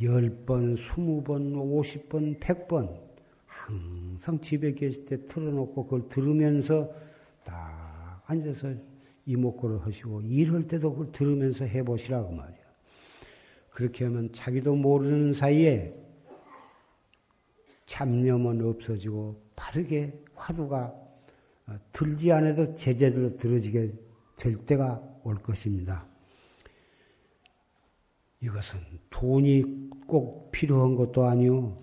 [0.00, 2.98] 10번, 20번, 50번, 100번
[3.46, 6.90] 항상 집에 계실 때 틀어놓고 그걸 들으면서
[7.44, 8.72] 딱 앉아서
[9.26, 12.58] 이목구를 하시고 일할 때도 그걸 들으면서 해보시라고 말이야.
[13.70, 15.94] 그렇게 하면 자기도 모르는 사이에
[17.86, 20.94] 잡념은 없어지고 바르게 화두가
[21.66, 23.92] 어, 들지 않아도 제재로 들어지게
[24.36, 26.09] 될 때가 올 것입니다.
[28.42, 28.78] 이것은
[29.10, 31.76] 돈이 꼭 필요한 것도 아니오.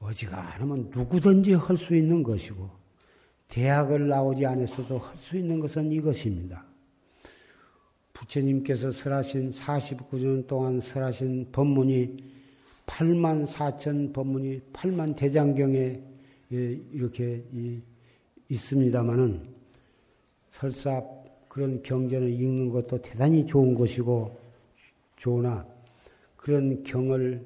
[0.00, 2.68] 어지간하면 누구든지 할 수 있는 것이고,
[3.48, 6.64] 대학을 나오지 않았어도 할 수 있는 것은 이것입니다.
[8.12, 12.32] 부처님께서 설하신 49년 동안 설하신 법문이
[12.86, 16.00] 8만 4천 법문이 8만 대장경에
[16.52, 17.42] 예, 이렇게
[18.48, 19.42] 있습니다마는
[20.50, 21.02] 설사
[21.48, 24.41] 그런 경전을 읽는 것도 대단히 좋은 것이고
[25.22, 25.66] 좋으나
[26.36, 27.44] 그런 경을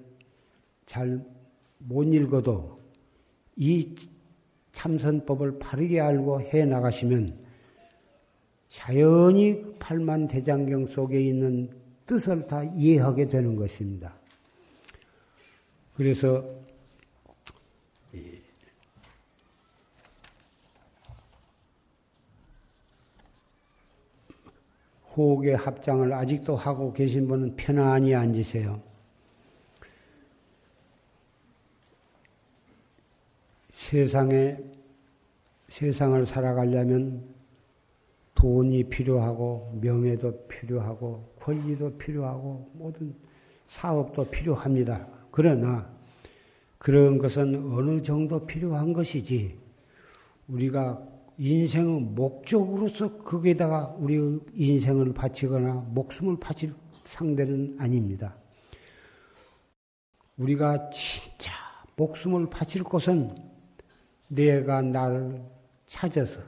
[0.87, 1.37] 잘
[1.79, 2.81] 못 읽어도
[3.57, 3.95] 이
[4.73, 7.39] 참선법을 바르게 알고 해 나가시면
[8.69, 11.71] 자연히 팔만 대장경 속에 있는
[12.05, 14.15] 뜻을 다 이해하게 되는 것입니다.
[15.95, 16.45] 그래서
[25.17, 28.81] 호옥의 합장을 아직도 하고 계신 분은 편안히 앉으세요.
[33.73, 34.59] 세상에,
[35.69, 37.23] 세상을 살아가려면
[38.35, 43.15] 돈이 필요하고, 명예도 필요하고, 권리도 필요하고, 모든
[43.69, 45.07] 사업도 필요합니다.
[45.31, 45.89] 그러나,
[46.79, 49.57] 그런 것은 어느 정도 필요한 것이지,
[50.49, 56.75] 우리가 인생의 목적으로서 거기에다가 우리 인생을 바치거나 목숨을 바칠
[57.05, 58.37] 상대는 아닙니다.
[60.39, 61.53] 우리가 진짜
[61.97, 63.35] 목숨을 바칠 것은
[64.29, 65.43] 내가 나를
[65.87, 66.41] 찾아서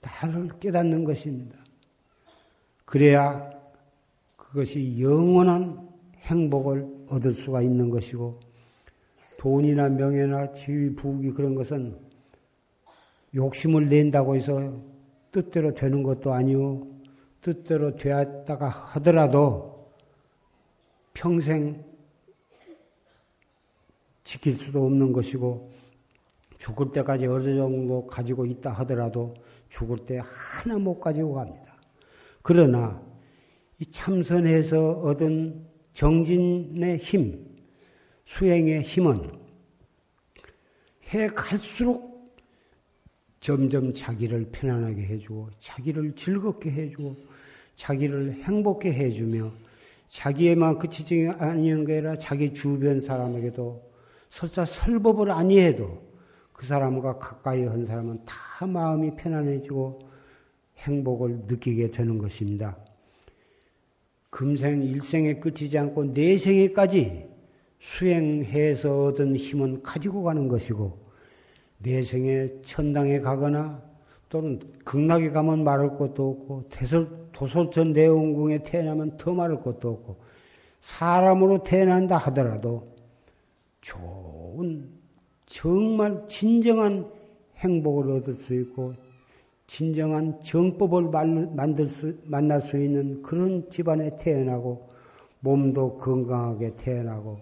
[0.00, 1.58] 나를 깨닫는 것입니다.
[2.84, 3.50] 그래야
[4.36, 5.88] 그것이 영원한
[6.22, 8.40] 행복을 얻을 수가 있는 것이고
[9.38, 12.09] 돈이나 명예나 지위, 부귀 그런 것은
[13.34, 14.80] 욕심을 낸다고 해서
[15.30, 16.86] 뜻대로 되는 것도 아니오.
[17.40, 19.92] 뜻대로 되었다가 하더라도
[21.14, 21.82] 평생
[24.24, 25.70] 지킬 수도 없는 것이고
[26.58, 29.34] 죽을 때까지 어느 정도 가지고 있다 하더라도
[29.70, 31.76] 죽을 때 하나 못 가지고 갑니다.
[32.42, 33.02] 그러나
[33.78, 37.46] 이 참선에서 얻은 정진의 힘,
[38.26, 39.32] 수행의 힘은
[41.12, 42.09] 해 갈수록
[43.40, 47.16] 점점 자기를 편안하게 해주고, 자기를 즐겁게 해주고,
[47.76, 49.50] 자기를 행복게 해주며,
[50.08, 53.90] 자기에만 그치지 아니한 게 아니라 자기 주변 사람에게도
[54.28, 56.02] 설사 설법을 아니해도
[56.52, 60.00] 그 사람과 가까이 한 사람은 다 마음이 편안해지고
[60.78, 62.76] 행복을 느끼게 되는 것입니다.
[64.30, 67.28] 금생 일생에 끝이지 않고 내생에까지
[67.78, 71.09] 수행해서 얻은 힘은 가지고 가는 것이고
[71.82, 73.82] 내생에 천당에 가거나
[74.28, 80.16] 또는 극락에 가면 말할 것도 없고 대설, 도솔천 대원궁에 태어나면 더 말할 것도 없고
[80.80, 82.94] 사람으로 태어난다 하더라도
[83.80, 84.88] 좋은
[85.46, 87.10] 정말 진정한
[87.56, 88.94] 행복을 얻을 수 있고
[89.66, 91.10] 진정한 정법을
[91.54, 94.90] 만들 수, 만날 수 있는 그런 집안에 태어나고
[95.40, 97.40] 몸도 건강하게 태어나고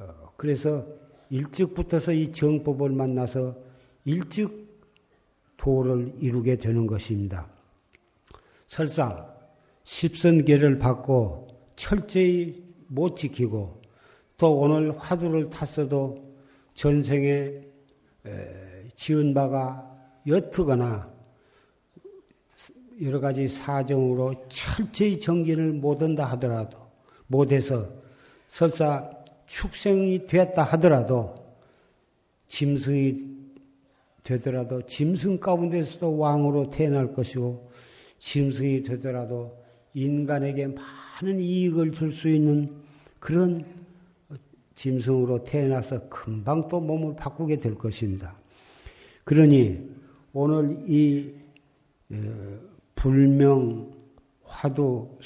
[0.00, 0.84] 어, 그래서
[1.30, 3.56] 일찍 붙어서 이 정법을 만나서
[4.04, 4.68] 일찍
[5.56, 7.46] 도를 이루게 되는 것입니다.
[8.66, 9.26] 설사
[9.84, 13.80] 십선계를 받고 철저히 못 지키고
[14.36, 16.34] 또 오늘 화두를 탔어도
[16.74, 17.60] 전생에
[18.96, 19.86] 지은 바가
[20.26, 21.10] 옅거나
[23.02, 26.78] 여러 가지 사정으로 철저히 정진을 못한다 하더라도
[27.26, 27.88] 못해서
[28.48, 29.10] 설사
[29.50, 31.34] 축생이 됐다 하더라도
[32.46, 33.30] 짐승이
[34.22, 37.68] 되더라도 짐승 가운데서도 왕으로 태어날 것이고
[38.20, 39.60] 짐승이 되더라도
[39.92, 42.70] 인간에게 많은 이익을 줄 수 있는
[43.18, 43.64] 그런
[44.76, 48.36] 짐승으로 태어나서 금방 또 몸을 바꾸게 될 것입니다.
[49.24, 49.80] 그러니
[50.32, 51.34] 오늘 이
[52.94, 53.92] 불명
[54.44, 55.18] 화두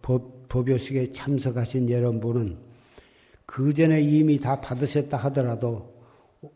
[0.00, 2.61] 법, 법요식에 참석하신 여러분은
[3.52, 5.92] 그 전에 이미 다 받으셨다 하더라도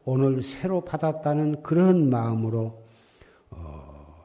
[0.06, 2.86] 오늘 새로 받았다는 그런 마음으로
[3.50, 4.24] 어,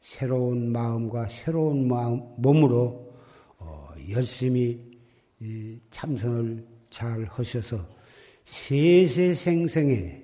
[0.00, 3.14] 새로운 마음과 새로운 마음, 몸으로
[3.58, 4.80] 어, 열심히
[5.90, 7.86] 참선을 잘 하셔서
[8.46, 10.22] 세세생생에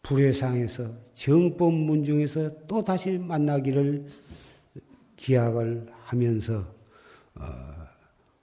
[0.00, 4.06] 불회상에서 정법 문 중에서 또 다시 만나기를
[5.16, 6.64] 기약을 하면서
[7.34, 7.75] 어,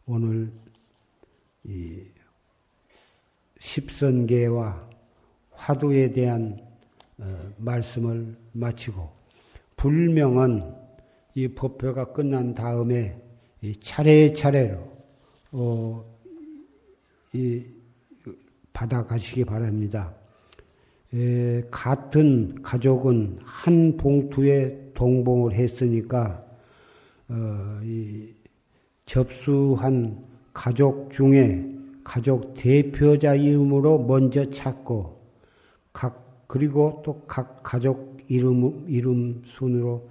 [0.05, 0.51] 오늘
[1.63, 2.01] 이
[3.59, 4.89] 십선계와
[5.51, 6.59] 화두에 대한
[7.17, 9.09] 어, 말씀을 마치고
[9.77, 10.75] 불명은
[11.35, 13.17] 이 법회가 끝난 다음에
[13.79, 14.93] 차례차례로
[15.53, 16.05] 어,
[17.31, 17.63] 이
[18.73, 20.13] 받아가시기 바랍니다.
[21.13, 26.43] 에, 같은 가족은 한 봉투에 동봉을 했으니까
[27.29, 27.79] 어,
[29.05, 30.23] 접수한
[30.53, 31.69] 가족 중에
[32.03, 35.21] 가족 대표자 이름으로 먼저 찾고
[35.91, 40.09] 각 그리고 또 각 가족 이름 이름 순으로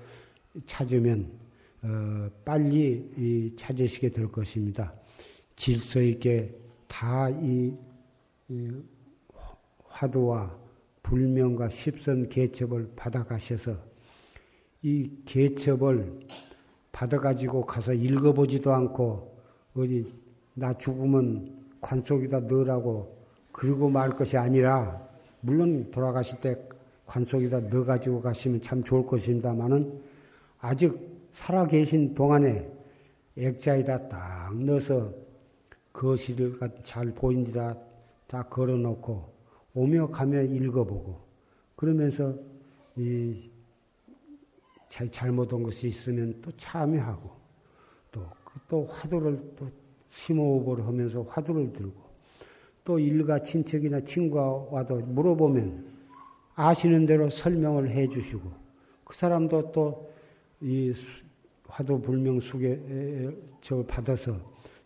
[0.66, 1.30] 찾으면
[1.82, 4.92] 어, 빨리 찾으시게 될 것입니다.
[5.56, 6.54] 질서 있게
[6.86, 7.74] 다이
[9.88, 10.56] 화두와
[11.02, 13.76] 불명과 십선 개첩을 받아가셔서
[14.82, 16.20] 이 개첩을
[16.92, 19.34] 받아가지고 가서 읽어보지도 않고
[19.74, 20.12] 어디
[20.54, 23.16] 나 죽으면 관 속에다 넣으라고
[23.50, 25.00] 그러고 말 것이 아니라
[25.40, 26.72] 물론 돌아가실 때
[27.12, 30.00] 관 속에다 넣어가지고 가시면 참 좋을 것입니다만은
[30.60, 30.98] 아직
[31.34, 32.66] 살아 계신 동안에
[33.36, 35.12] 액자에다 딱 넣어서
[35.92, 37.76] 거실을 잘 보인다
[38.26, 39.30] 다 걸어놓고
[39.74, 41.20] 오며 가며 읽어보고
[41.76, 42.34] 그러면서
[42.96, 43.50] 이
[45.10, 47.30] 잘못한 것이 있으면 또 참여하고
[48.10, 48.26] 또,
[48.68, 49.68] 또 화두를 또
[50.08, 52.02] 심호흡을 하면서 화두를 들고
[52.84, 55.92] 또 일가 친척이나 친구가 와도 물어보면
[56.54, 58.50] 아시는 대로 설명을 해 주시고
[59.04, 60.12] 그 사람도 또
[60.62, 60.94] 이
[61.66, 63.30] 화두 불명 속에
[63.60, 64.38] 저 받아서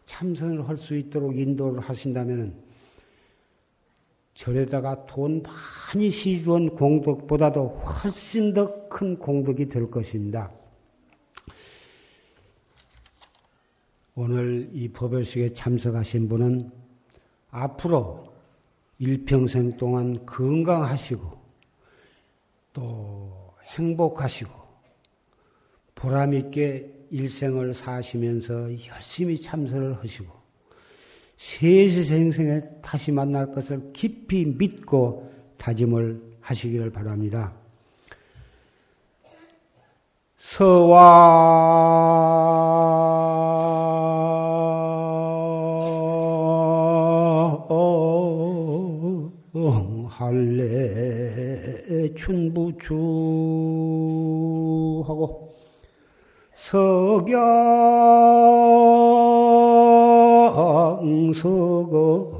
[0.05, 2.55] 참선을 할 수 있도록 인도를 하신다면
[4.37, 10.51] 절에다가 돈 많이 시주한 공덕보다도 훨씬 더 큰 공덕이 될 것입니다.
[14.15, 16.71] 오늘 이 법요식에 참석하신 분은
[17.51, 18.33] 앞으로
[18.99, 21.31] 일평생 동안 건강하시고
[22.73, 24.51] 또 행복하시고
[25.95, 30.36] 보람있게 일생을 사시면서 열심히 참선을 하시고
[31.37, 37.53] 세세 생생에 다시 만날 것을 깊이 믿고 다짐을 하시기를 바랍니다.
[40.37, 41.97] 서와
[50.09, 52.95] 할래 춘부추
[55.07, 55.53] 하고
[56.55, 57.39] 석양
[61.87, 62.33] 서거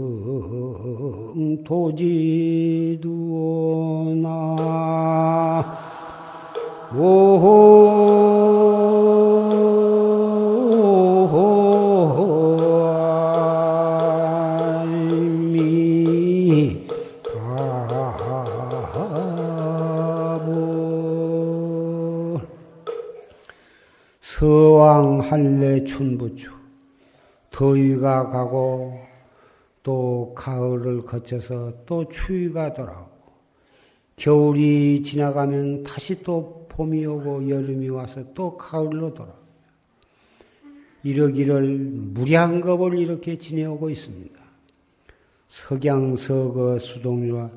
[1.64, 2.98] 도지두나.
[6.94, 7.26] 오미
[17.24, 17.62] 바보
[24.20, 26.61] 서왕 할래 춘부주
[27.62, 28.98] 더위가 가고
[29.84, 33.12] 또 가을을 거쳐서 또 추위가 돌아오고
[34.16, 39.42] 겨울이 지나가면 다시 또 봄이 오고 여름이 와서 또 가을로 돌아오고
[41.04, 44.42] 이러기를 무량겁을 이렇게 지내오고 있습니다.
[45.46, 47.48] 석양서거 수동류와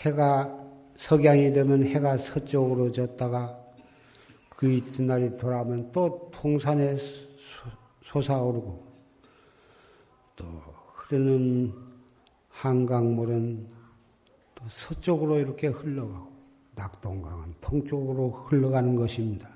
[0.00, 0.58] 해가
[0.96, 3.58] 석양이 되면 해가 서쪽으로 졌다가
[4.50, 6.98] 그 이튿날이 돌아오면 또 통산에
[8.12, 8.87] 솟아오르고
[10.38, 10.44] 또
[10.94, 11.74] 흐르는
[12.48, 13.66] 한강물은
[14.54, 16.32] 또 서쪽으로 이렇게 흘러가고
[16.76, 19.50] 낙동강은 동쪽으로 흘러가는 것입니다.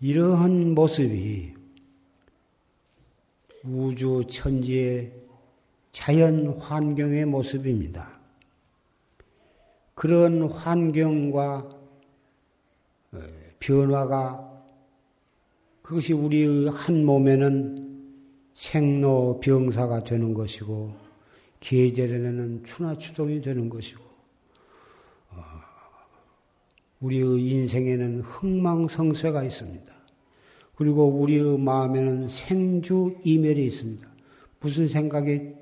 [0.00, 1.54] 이러한 모습이
[3.64, 5.12] 우주 천지의
[5.92, 8.18] 자연 환경의 모습입니다.
[9.94, 11.68] 그런 환경과
[13.12, 13.20] 어,
[13.58, 14.64] 변화가
[15.82, 17.79] 그것이 우리의 한 몸에는
[18.60, 20.92] 생로병사가 되는 것이고
[21.60, 24.02] 계절에는 추나추동이 되는 것이고
[25.30, 25.42] 어,
[27.00, 29.94] 우리의 인생에는 흥망성쇠가 있습니다.
[30.76, 34.06] 그리고 우리의 마음에는 생주 이멸이 있습니다.
[34.60, 35.54] 무슨 생각이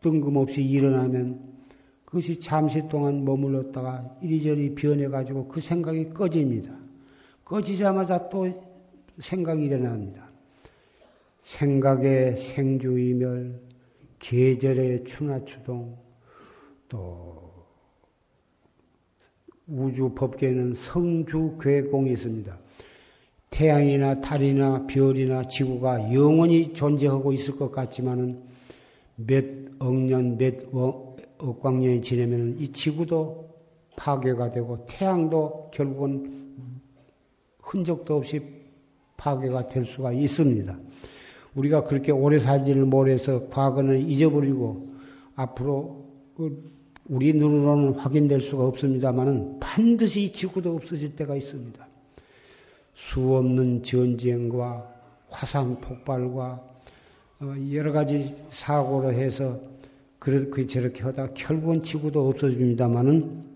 [0.00, 1.52] 뜬금없이 일어나면
[2.04, 6.76] 그것이 잠시 동안 머물렀다가 이리저리 변해가지고 그 생각이 꺼집니다.
[7.44, 8.48] 꺼지자마자 또
[9.20, 10.31] 생각이 일어납니다.
[11.44, 13.60] 생각의 생주이멸,
[14.18, 15.96] 계절의 추나추동,
[16.88, 17.52] 또
[19.66, 22.58] 우주 법계에는 성주 괴공이 있습니다.
[23.50, 28.42] 태양이나 달이나 별이나 지구가 영원히 존재하고 있을 것 같지만은
[29.16, 29.44] 몇
[29.78, 30.54] 억년, 몇
[31.38, 33.50] 억광년이 지나면 이 지구도
[33.96, 36.42] 파괴가 되고 태양도 결국은
[37.60, 38.42] 흔적도 없이
[39.16, 40.78] 파괴가 될 수가 있습니다.
[41.54, 44.88] 우리가 그렇게 오래 살지를 못해서 과거는 잊어버리고
[45.34, 46.70] 앞으로 그
[47.08, 51.86] 우리 눈으로는 확인될 수가 없습니다만은 반드시 지구도 없어질 때가 있습니다.
[52.94, 54.88] 수 없는 전쟁과
[55.28, 56.62] 화산 폭발과
[57.40, 59.60] 어, 여러 가지 사고로 해서
[60.18, 63.52] 그렇게 저렇게 하다 결국은 지구도 없어집니다만은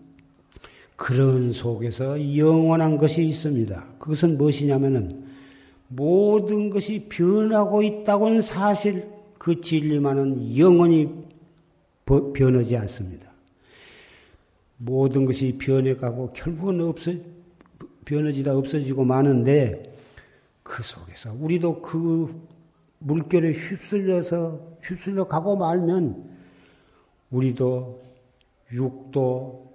[0.96, 3.86] 그런 속에서 영원한 것이 있습니다.
[3.98, 5.25] 그것은 무엇이냐면은
[5.88, 9.08] 모든 것이 변하고 있다고는 사실
[9.38, 11.08] 그 진리만은 영원히
[12.04, 13.30] 변하지 않습니다.
[14.78, 17.12] 모든 것이 변해가고 결국은 없어,
[18.04, 19.94] 변해지다 없어지고 마는데
[20.62, 22.46] 그 속에서 우리도 그
[22.98, 26.36] 물결에 휩쓸려서 휩쓸려 가고 말면
[27.30, 28.02] 우리도
[28.72, 29.66] 육도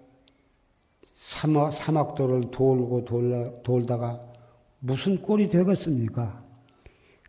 [1.17, 4.30] 사막, 사막도를 돌고 돌라, 돌다가
[4.83, 6.43] 무슨 꼴이 되겠습니까?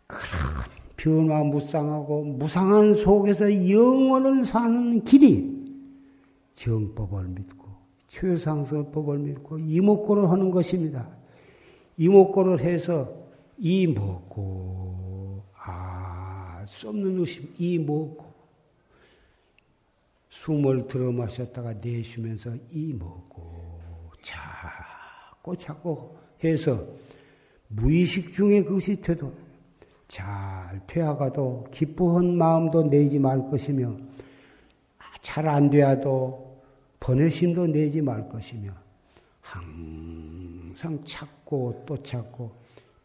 [0.07, 5.63] 그런 변화 무쌍하고 무상한 속에서 영원을 사는 길이
[6.53, 7.67] 정법을 믿고
[8.07, 11.07] 최상서법을 믿고 이목고를 하는 것입니다.
[11.97, 13.13] 이목고를 해서
[13.57, 18.33] 이 먹고 아수 없는 의심 이 먹고
[20.29, 23.69] 숨을 들어 마셨다가 내쉬면서 이 먹고
[24.23, 26.83] 자꾸 자꾸 해서
[27.75, 29.33] 무의식 중에 그것이 되도
[30.07, 33.97] 잘 되어가도 기뻐한 마음도 내지 말 것이며
[35.21, 36.61] 잘 안 되어도
[36.99, 38.71] 번외심도 내지 말 것이며
[39.41, 42.51] 항상 찾고 또 찾고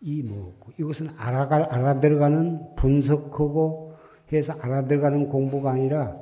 [0.00, 3.96] 이 먹고 이것은 알아가, 알아들어가는 분석하고
[4.32, 6.16] 해서 알아들어가는 공부가 아니라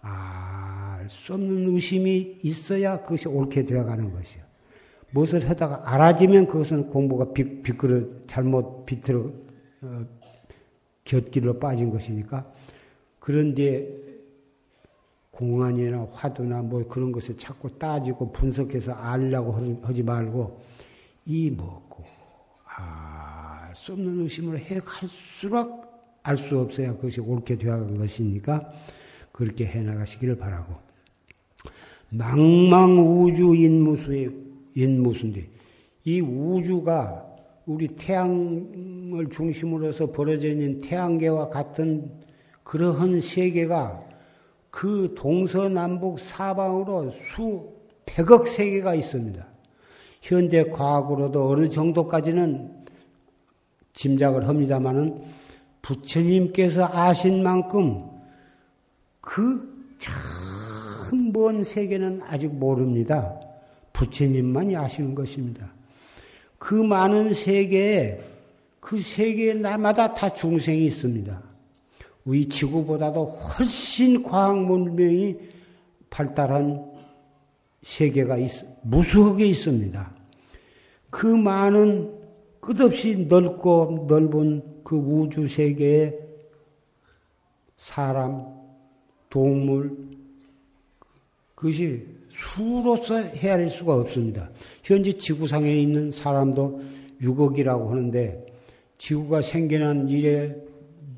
[0.00, 0.70] 알
[1.10, 4.42] 수 없는 의심이 있어야 그것이 옳게 되어가는 것이요.
[5.12, 9.30] 무엇을 하다가 알아지면 그것은 공부가 비, 비끄러 잘못 비틀어
[9.82, 10.06] 어,
[11.04, 12.50] 곁길로 빠진 것이니까.
[13.18, 13.88] 그런데
[15.30, 20.60] 공안이나 화두나 뭐 그런 것을 자꾸 따지고 분석해서 알려고 하지 말고
[21.26, 22.04] 이 먹고
[22.64, 23.40] 알
[23.74, 25.88] 수 없는 의심을 해 갈수록
[26.22, 28.70] 알 수 없어야 그것이 옳게 되어간 것이니까
[29.32, 30.74] 그렇게 해 나가시기를 바라고.
[32.10, 35.48] 망망 우주 인 무수의 인무수인데
[36.04, 37.26] 이 우주가
[37.66, 42.10] 우리 태양을 중심으로 서 벌어져 있는 태양계와 같은
[42.64, 44.04] 그러한 세계가
[44.70, 47.72] 그 동서남북 사방으로 수
[48.06, 49.46] 백억 세계가 있습니다.
[50.22, 52.70] 현대 과학으로도 어느 정도까지는
[53.92, 55.22] 짐작을 합니다마는
[55.82, 58.04] 부처님께서 아신 만큼
[59.20, 63.38] 그 참 먼 세계는 아직 모릅니다.
[64.00, 65.70] 부처님만이 아시는 것입니다.
[66.58, 68.18] 그 많은 세계에
[68.80, 71.42] 그 세계 날마다 다 중생이 있습니다.
[72.24, 75.36] 우리 지구보다도 훨씬 과학 문명이
[76.08, 76.90] 발달한
[77.82, 78.50] 세계가 있,
[78.82, 80.14] 무수하게 있습니다.
[81.10, 82.10] 그 많은
[82.60, 86.14] 끝없이 넓고 넓은 그 우주 세계에
[87.76, 88.46] 사람,
[89.28, 89.96] 동물,
[91.54, 94.50] 그것이 수로서 헤아릴 수가 없습니다.
[94.82, 96.80] 현재 지구상에 있는 사람도
[97.22, 98.46] 6억이라고 하는데
[98.98, 100.54] 지구가 생겨난 이래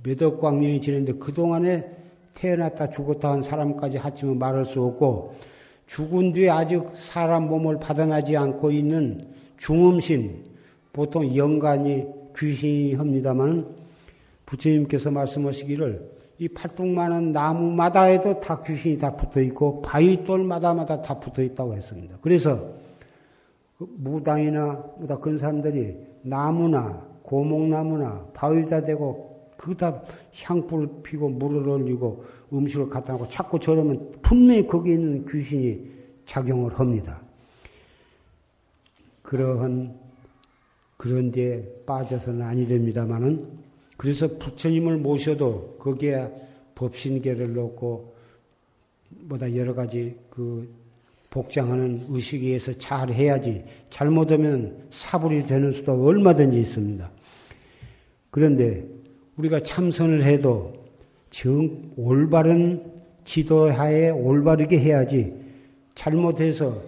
[0.02, 1.84] 몇억 광년이 지났는데 그동안에
[2.34, 5.34] 태어났다 죽었다 한 사람까지 합치면 말할 수 없고
[5.86, 10.44] 죽은 뒤에 아직 사람 몸을 받아나지 않고 있는 중음신,
[10.92, 12.04] 보통 영간이
[12.36, 13.66] 귀신이 합니다만
[14.46, 16.11] 부처님께서 말씀하시기를
[16.42, 22.16] 이 팔뚝만한 나무마다에도 다 귀신이 다 붙어 있고 바위돌마다마다 다 붙어 있다고 했습니다.
[22.20, 22.68] 그래서
[23.78, 30.02] 그 무당이나 무당 그런 사람들이 나무나 고목나무나 바위다 대고 그다
[30.42, 35.92] 향불 피고 물을 올리고 음식을 갖다 놓고 자꾸 저러면 분명히 거기 있는 귀신이
[36.24, 37.20] 작용을 합니다.
[39.22, 39.96] 그러한
[40.96, 43.61] 그런 데에 빠져서는 아니 됩니다만은
[43.96, 46.28] 그래서 부처님을 모셔도 거기에
[46.74, 48.14] 법신계를 놓고
[49.10, 50.68] 뭐다 여러 가지 그
[51.30, 57.10] 복장하는 의식에 의해서 잘 해야지 잘못하면 사불이 되는 수도 얼마든지 있습니다.
[58.30, 58.84] 그런데
[59.36, 60.74] 우리가 참선을 해도
[61.30, 62.92] 정 올바른
[63.24, 65.32] 지도하에 올바르게 해야지
[65.94, 66.82] 잘못해서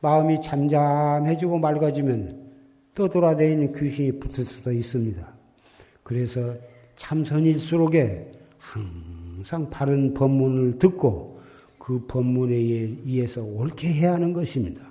[0.00, 2.44] 마음이 잠잠해지고 맑아지면
[2.94, 5.33] 떠돌아다니는 귀신이 붙을 수도 있습니다.
[6.04, 6.54] 그래서
[6.96, 11.40] 참선일수록에 항상 바른 법문을 듣고
[11.78, 14.82] 그 법문에 의해서 옳게 해야 하는 것입니다.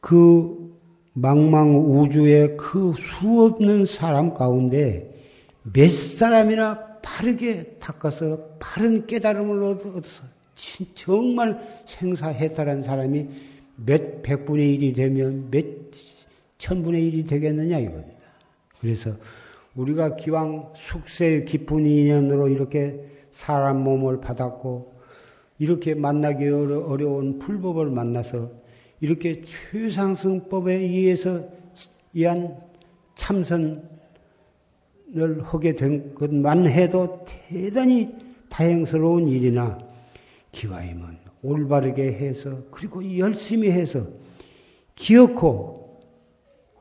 [0.00, 0.76] 그
[1.14, 5.14] 망망 우주의 그 수없는 사람 가운데
[5.62, 10.22] 몇 사람이나 바르게 닦아서 바른 깨달음을 얻어서
[10.94, 13.26] 정말 생사해탈한 사람이
[13.76, 15.64] 몇 백분의 일이 되면 몇
[16.58, 18.17] 천분의 일이 되겠느냐 이겁니다.
[18.80, 19.12] 그래서
[19.74, 23.00] 우리가 기왕 숙세의 깊은 인연으로 이렇게
[23.30, 24.98] 사람 몸을 받았고
[25.58, 28.50] 이렇게 만나기 어려운 불법을 만나서
[29.00, 31.44] 이렇게 최상승법에 의해서
[32.12, 32.56] 이한
[33.14, 33.82] 참선을
[35.42, 38.14] 하게 된 것만 해도 대단히
[38.48, 39.78] 다행스러운 일이나
[40.52, 44.06] 기와임은 올바르게 해서 그리고 열심히 해서
[44.94, 46.00] 기어코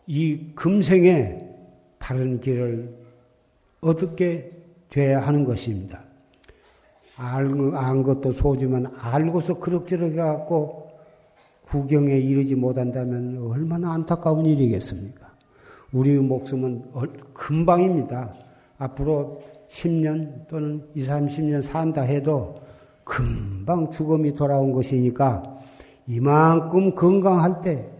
[0.07, 1.46] 이 금생에
[2.07, 2.89] 바른 길을
[3.81, 4.49] 어떻게
[4.89, 6.03] 돼야 하는 것입니다.
[7.17, 10.87] 안 것도 소지만 알고서 그럭저럭 해갖고
[11.65, 15.27] 구경에 이르지 못한다면 얼마나 안타까운 일이겠습니까?
[15.91, 16.85] 우리의 목숨은
[17.33, 18.33] 금방입니다.
[18.77, 22.55] 앞으로 10년 또는 20, 30년 산다 해도
[23.03, 25.59] 금방 죽음이 돌아온 것이니까
[26.07, 27.96] 이만큼 건강할 때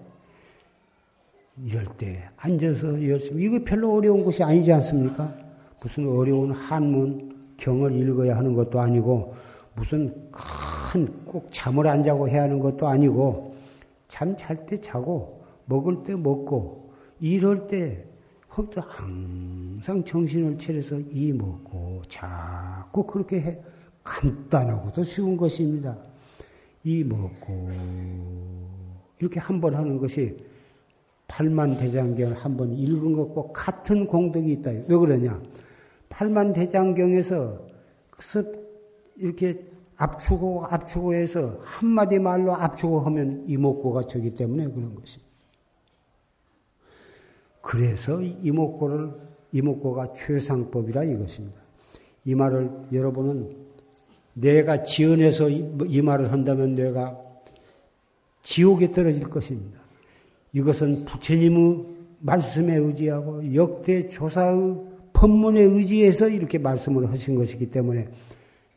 [1.63, 5.33] 이럴 때 앉아서 열심히 이거 별로 어려운 것이 아니지 않습니까?
[5.81, 9.35] 무슨 어려운 한문 경을 읽어야 하는 것도 아니고
[9.75, 13.53] 무슨 큰 꼭 잠을 안 자고 해야 하는 것도 아니고
[14.07, 18.05] 잠 잘 때 자고 먹을 때 먹고 이럴 때
[18.47, 23.59] 항상 정신을 차려서 이 먹고 자꾸 그렇게 해.
[24.03, 25.95] 간단하고도 쉬운 것입니다.
[26.83, 27.69] 이 먹고
[29.19, 30.37] 이렇게 한 번 하는 것이
[31.27, 34.71] 팔만 대장경을 한번 읽은 것과 같은 공덕이 있다.
[34.71, 35.41] 왜 그러냐?
[36.09, 37.67] 팔만 대장경에서
[39.17, 39.65] 이렇게
[39.97, 45.27] 압축고 압축고 해서 한마디 말로 압축고 하면 이목고가 되기 때문에 그런 것입니다.
[47.61, 49.11] 그래서 이목고를
[49.51, 51.61] 이목고가 최상법이라 이것입니다.
[52.25, 53.67] 이 말을 여러분은
[54.33, 57.19] 내가 지연해서 이 말을 한다면 내가
[58.43, 59.86] 지옥에 떨어질 것입니다.
[60.53, 61.85] 이것은 부처님의
[62.19, 64.77] 말씀에 의지하고 역대 조사의
[65.13, 68.07] 법문에 의지해서 이렇게 말씀을 하신 것이기 때문에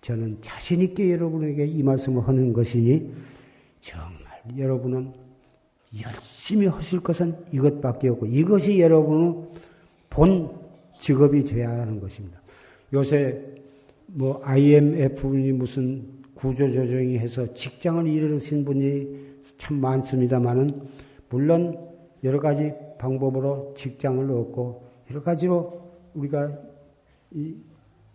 [0.01, 3.11] 저는 자신있게 여러분에게 이 말씀을 하는 것이니
[3.81, 4.11] 정말
[4.57, 5.12] 여러분은
[6.03, 9.49] 열심히 하실 것은 이것밖에 없고 이것이 여러분의
[10.09, 10.51] 본
[10.99, 12.41] 직업이 되어야 하는 것입니다.
[12.93, 13.41] 요새
[14.07, 16.05] 뭐 IMF니 무슨
[16.35, 19.09] 구조조정이 해서 직장을 잃으신 분이
[19.59, 20.83] 참 많습니다만은
[21.31, 21.89] 물론
[22.22, 25.81] 여러 가지 방법으로 직장을 얻고 여러 가지로
[26.14, 26.51] 우리가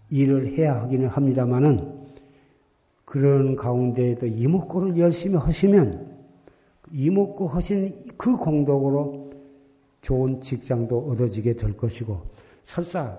[0.09, 2.05] 일을 해야 하기는 합니다만은
[3.03, 6.13] 그런 가운데에도 이목구를 열심히 하시면
[6.91, 9.31] 이목구 하신 그 공덕으로
[10.01, 12.21] 좋은 직장도 얻어지게 될 것이고
[12.63, 13.17] 설사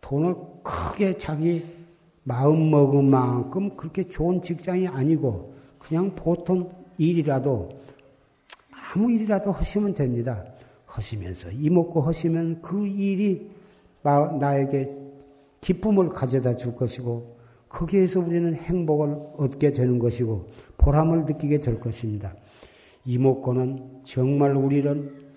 [0.00, 1.64] 돈을 크게 자기
[2.22, 7.70] 마음 먹은 만큼 그렇게 좋은 직장이 아니고 그냥 보통 일이라도
[8.92, 10.44] 아무 일이라도 하시면 됩니다.
[10.86, 13.50] 하시면서 이먹고 하시면 그 일이
[14.02, 14.90] 나에게
[15.60, 17.36] 기쁨을 가져다 줄 것이고
[17.68, 22.34] 거기에서 우리는 행복을 얻게 되는 것이고 보람을 느끼게 될 것입니다.
[23.04, 25.28] 이목구는 정말 우리를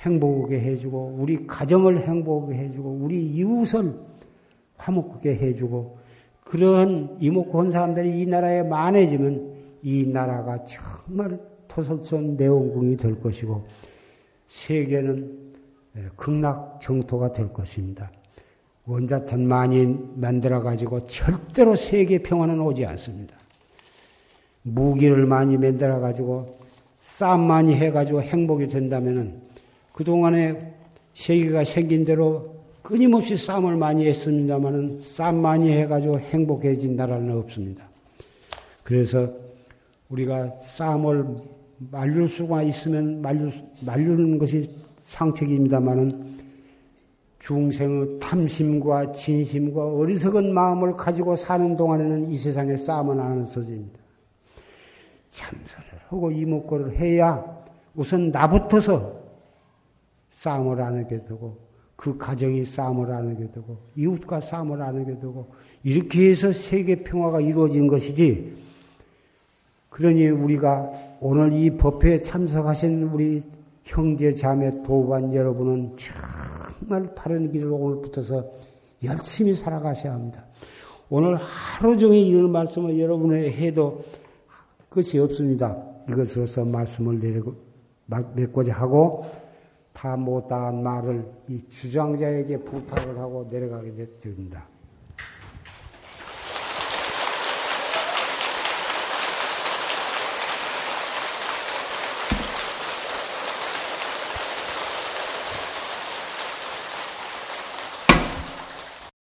[0.00, 3.94] 행복하게 해주고 우리 가정을 행복하게 해주고 우리 이웃을
[4.76, 5.98] 화목하게 해주고
[6.44, 11.38] 그런 이목구 한 사람들이 이 나라에 많아지면 이 나라가 정말
[11.78, 13.64] 토설선 내원궁이 될 것이고
[14.48, 15.54] 세계는
[16.16, 18.10] 극락 정토가 될 것입니다.
[18.84, 23.36] 원자탄 많이 만들어 가지고 절대로 세계 평화는 오지 않습니다.
[24.62, 26.58] 무기를 많이 만들어 가지고
[27.00, 29.40] 싸움 많이 해 가지고 행복이 된다면은
[29.92, 30.74] 그동안에
[31.14, 37.88] 세계가 생긴 대로 끊임없이 싸움을 많이 했습니다만은 싸움 많이 해 가지고 행복해진 나라는 없습니다.
[38.82, 39.30] 그래서
[40.08, 43.50] 우리가 싸움을 말릴 수가 있으면 말릴,
[43.84, 44.70] 말리는 것이
[45.04, 46.38] 상책입니다만은
[47.38, 53.98] 중생의 탐심과 진심과 어리석은 마음을 가지고 사는 동안에는 이 세상에 싸움은 안 하는 소지입니다.
[55.30, 57.44] 참선을 하고 이목구를 해야
[57.94, 59.18] 우선 나부터서
[60.32, 61.56] 싸움을 안 하게 되고
[61.96, 65.48] 그 가정이 싸움을 안 하게 되고 이웃과 싸움을 안 하게 되고
[65.82, 68.56] 이렇게 해서 세계 평화가 이루어진 것이지
[69.90, 73.42] 그러니 우리가 오늘 이 법회에 참석하신 우리
[73.82, 78.48] 형제 자매 도반 여러분은 정말 바른 길을 오늘부터서
[79.02, 80.44] 열심히 살아가셔야 합니다.
[81.10, 84.00] 오늘 하루 종일 이런 말씀을 여러분에 해도
[84.88, 85.76] 끝이 없습니다.
[86.08, 87.54] 이것으로서 말씀을 내리고,
[88.06, 89.24] 맺고자 하고
[89.92, 93.90] 다 못다한 말을 이 주장자에게 부탁을 하고 내려가게
[94.20, 94.68] 됩니다.